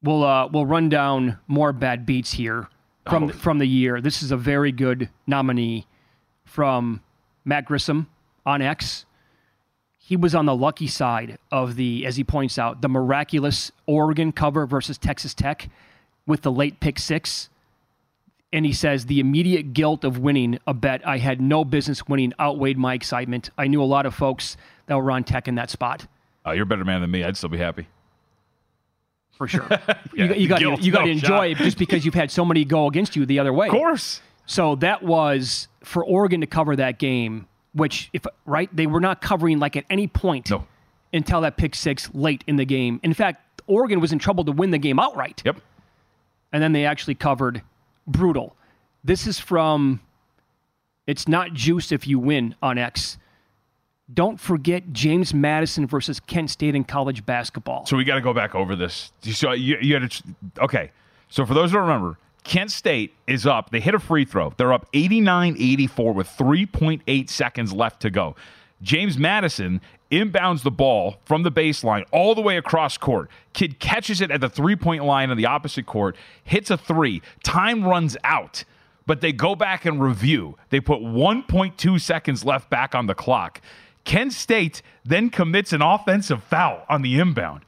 [0.04, 2.68] We'll uh, we'll run down more bad beats here
[3.10, 4.02] from from the year.
[4.02, 5.88] This is a very good nominee
[6.44, 7.02] from
[7.44, 8.08] Matt Grissom
[8.46, 9.06] on X.
[9.98, 14.32] He was on the lucky side of the, as he points out, the miraculous Oregon
[14.32, 15.68] cover versus Texas Tech
[16.28, 17.50] with the late pick six.
[18.56, 22.32] And he says the immediate guilt of winning a bet I had no business winning
[22.40, 23.50] outweighed my excitement.
[23.58, 24.56] I knew a lot of folks
[24.88, 26.08] that were on Tech in that spot
[26.48, 27.24] Uh, you're a better man than me.
[27.24, 27.88] I'd still be happy.
[29.34, 29.68] for sure.
[29.70, 32.46] Yeah, you, you got you got to no enjoy it just because you've had so
[32.46, 33.68] many go against you the other way.
[33.68, 34.22] Of course.
[34.46, 39.22] So that was for Oregon to cover that game which if right they were not
[39.22, 40.66] covering like at any point No.
[41.12, 43.02] until that pick six late in the game.
[43.04, 45.42] In fact, Oregon was in trouble to win the game outright.
[45.44, 45.58] Yep.
[46.54, 47.62] And then they actually covered
[48.08, 48.56] brutal.
[49.04, 50.02] This is from
[51.08, 53.18] it's not juice if you win on X.
[54.14, 57.86] Don't forget James Madison versus Kent State in college basketball.
[57.86, 59.12] So we got to go back over this.
[59.22, 60.24] So you, you had to,
[60.62, 60.92] okay.
[61.30, 63.72] So for those who don't remember, Kent State is up.
[63.72, 64.54] They hit a free throw.
[64.58, 68.36] They're up 89 84 with 3.8 seconds left to go.
[68.82, 73.30] James Madison inbounds the ball from the baseline all the way across court.
[73.54, 77.22] Kid catches it at the three point line on the opposite court, hits a three.
[77.44, 78.64] Time runs out,
[79.06, 80.58] but they go back and review.
[80.70, 83.62] They put 1.2 seconds left back on the clock.
[84.04, 87.62] Kent State then commits an offensive foul on the inbound.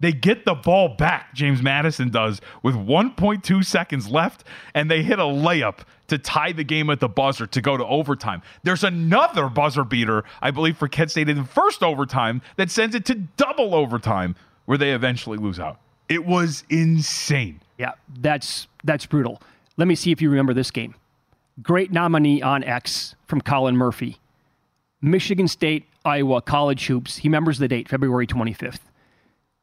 [0.00, 4.44] They get the ball back, James Madison does, with 1.2 seconds left,
[4.74, 7.84] and they hit a layup to tie the game at the buzzer to go to
[7.84, 8.42] overtime.
[8.62, 12.94] There's another buzzer beater, I believe, for Kent State in the first overtime that sends
[12.94, 15.78] it to double overtime, where they eventually lose out.
[16.08, 17.60] It was insane.
[17.78, 19.40] Yeah, that's that's brutal.
[19.76, 20.94] Let me see if you remember this game.
[21.62, 24.18] Great nominee on X from Colin Murphy.
[25.02, 27.18] Michigan State, Iowa college hoops.
[27.18, 28.80] He remembers the date, February 25th.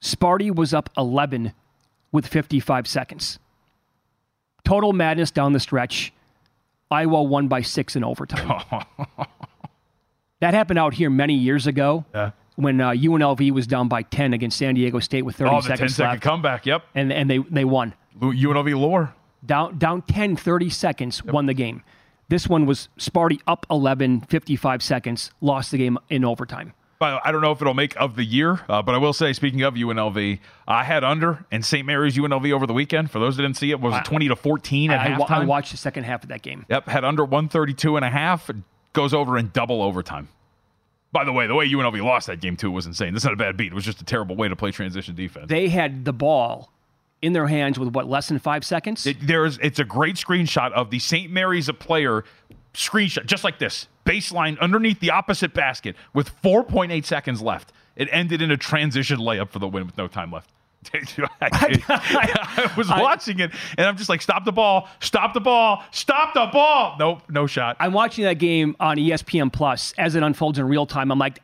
[0.02, 1.54] Sparty was up 11
[2.12, 3.40] with 55 seconds.
[4.64, 6.14] Total madness down the stretch.
[6.92, 8.62] Iowa won by six in overtime.
[10.40, 12.32] that happened out here many years ago Yeah.
[12.56, 15.68] when uh, UNLV was down by 10 against San Diego State with 30 Oh, the
[15.70, 16.24] 10 seconds second left.
[16.24, 16.66] comeback.
[16.66, 16.84] Yep.
[16.96, 17.94] and, and they, they won.
[18.20, 19.14] UNLV lore.
[19.46, 21.84] Down, down 10, 30 seconds, won the game.
[22.30, 26.74] This one was Sparty up 11, 55 seconds, lost the game in overtime.
[27.00, 29.32] But I don't know if it'll make of the year, uh, but I will say,
[29.34, 31.86] speaking of UNLV, I had under in St.
[31.86, 33.12] Mary's UNLV over the weekend.
[33.12, 35.30] For those that didn't see it, was it 20 to 14 at I, halftime.
[35.30, 36.66] I watched the second half of that game.
[36.70, 38.50] Yep, had under 132 and a half.
[38.94, 40.28] Goes over in double overtime.
[41.12, 43.14] By the way, the way UNLV lost that game too was insane.
[43.14, 43.72] This is not a bad beat.
[43.72, 45.48] It was just a terrible way to play transition defense.
[45.50, 46.72] They had the ball
[47.22, 49.06] in their hands with what, less than five seconds?
[49.06, 51.32] It, there's it's a great screenshot of the St.
[51.32, 52.24] Mary's a player
[52.78, 57.74] screenshot just like this baseline underneath the opposite basket with 4.8 seconds left.
[57.96, 60.52] It ended in a transition layup for the win with no time left.
[61.42, 66.34] I was watching it and I'm just like, stop the ball, stop the ball, stop
[66.34, 66.96] the ball.
[67.00, 67.76] Nope, no shot.
[67.80, 71.12] I'm watching that game on ESPN Plus as it unfolds in real time.
[71.12, 71.40] I'm like,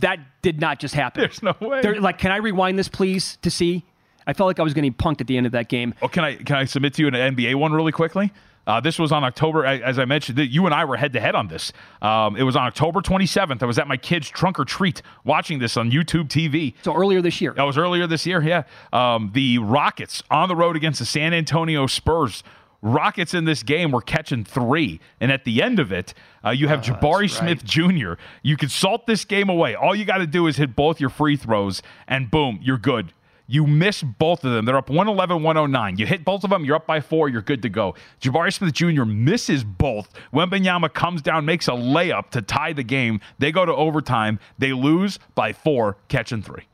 [0.00, 1.22] that did not just happen.
[1.22, 1.80] There's no way.
[1.80, 3.84] They're like, can I rewind this, please, to see?
[4.26, 5.94] I felt like I was getting punked at the end of that game.
[6.00, 8.32] Oh, can I can I submit to you an NBA one really quickly?
[8.66, 10.38] Uh, this was on October, as I mentioned.
[10.38, 11.72] You and I were head to head on this.
[12.00, 13.62] Um, it was on October 27th.
[13.62, 16.74] I was at my kid's trunk or treat watching this on YouTube TV.
[16.82, 17.52] So earlier this year.
[17.52, 18.42] That was earlier this year.
[18.42, 18.62] Yeah.
[18.92, 22.42] Um, the Rockets on the road against the San Antonio Spurs.
[22.82, 26.12] Rockets in this game were catching three, and at the end of it,
[26.44, 28.12] uh, you have Jabari Smith Jr.
[28.42, 29.74] You can salt this game away.
[29.74, 33.14] All you got to do is hit both your free throws, and boom, you're good.
[33.46, 34.64] You miss both of them.
[34.64, 35.98] They're up 111 109.
[35.98, 37.94] You hit both of them, you're up by four, you're good to go.
[38.20, 39.04] Jabari Smith Jr.
[39.04, 40.10] misses both.
[40.32, 43.20] Wembanyama comes down, makes a layup to tie the game.
[43.38, 44.38] They go to overtime.
[44.58, 46.64] They lose by four, catching three.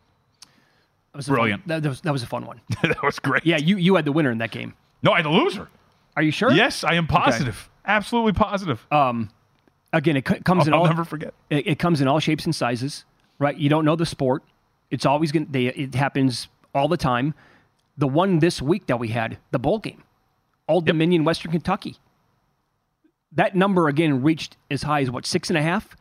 [1.13, 1.67] That was a Brilliant.
[1.67, 2.61] Fun, that, was, that was a fun one.
[2.83, 3.45] that was great.
[3.45, 4.75] Yeah, you, you had the winner in that game.
[5.03, 5.69] No, I had the loser.
[6.17, 6.53] Are you sure?
[6.53, 7.69] Yes, I am positive.
[7.85, 8.87] Absolutely positive.
[8.93, 9.31] Um,
[9.93, 11.35] again, it c- comes I'll, in I'll never forget.
[11.49, 13.05] It, it comes in all shapes and sizes,
[13.41, 13.57] right?
[13.57, 14.45] You don't know the sport.
[14.91, 15.51] It's always going.
[15.51, 17.35] to It happens all the time.
[17.97, 20.03] The one this week that we had, the bowl game,
[20.69, 21.97] Old Dominion, Western Kentucky.
[23.33, 25.97] That number again reached as high as what six and a half,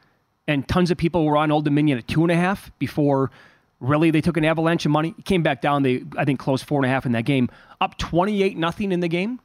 [0.48, 3.32] and tons of people were on Old Dominion at two and a half before.
[3.80, 5.14] Really, they took an avalanche of money.
[5.18, 5.84] It came back down.
[5.84, 7.50] They I think closed four and a half in that game,
[7.82, 9.40] up twenty eight nothing in the game,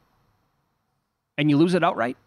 [1.37, 2.17] and you lose it outright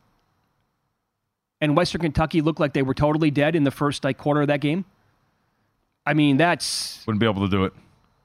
[1.60, 4.48] and Western Kentucky looked like they were totally dead in the first like quarter of
[4.48, 4.84] that game.
[6.06, 7.72] I mean, that's Wouldn't be able to do it.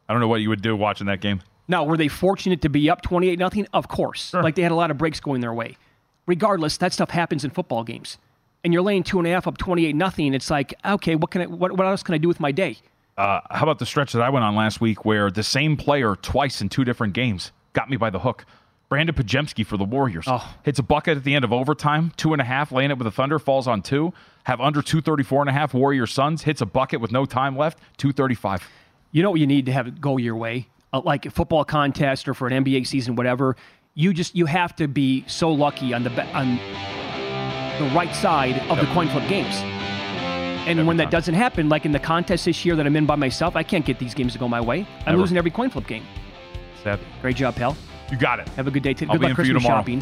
[0.10, 1.42] I don't know what you would do watching that game.
[1.68, 3.68] now were they fortunate to be up 28 nothing?
[3.74, 4.34] Of course.
[4.34, 5.78] Like they had a lot of breaks going their way.
[6.26, 8.18] Regardless, that stuff happens in football games.
[8.64, 10.34] And you're laying two and a half up 28 nothing.
[10.34, 12.78] It's like, okay, what can I what, what else can I do with my day?
[13.18, 16.16] Uh, how about the stretch that I went on last week where the same player
[16.16, 18.46] twice in two different games got me by the hook?
[18.90, 20.56] Brandin Podziemski for the Warriors Oh.
[20.64, 23.06] hits a bucket at the end of overtime, two and a half, laying it with
[23.06, 24.14] the Thunder, falls on two.
[24.46, 27.80] Have under 234 and a half Warrior Suns, hits a bucket with no time left,
[27.98, 28.68] 235.
[29.14, 31.64] You know what you need to have it go your way, uh, like a football
[31.64, 33.56] contest or for an NBA season, whatever.
[33.94, 36.58] You just you have to be so lucky on the be- on
[37.78, 39.56] the right side of the coin flip games.
[40.66, 43.16] And when that doesn't happen, like in the contest this year that I'm in by
[43.16, 44.88] myself, I can't get these games to go my way.
[45.02, 45.20] I'm Never.
[45.20, 46.06] losing every coin flip game.
[46.82, 47.00] Sad.
[47.22, 47.78] Great job, pal.
[48.10, 48.48] You got it.
[48.50, 48.96] Have a good day.
[48.96, 49.82] T- good luck Christmas tomorrow.
[49.82, 50.02] shopping.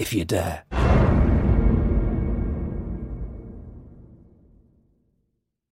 [0.00, 1.09] if you dare.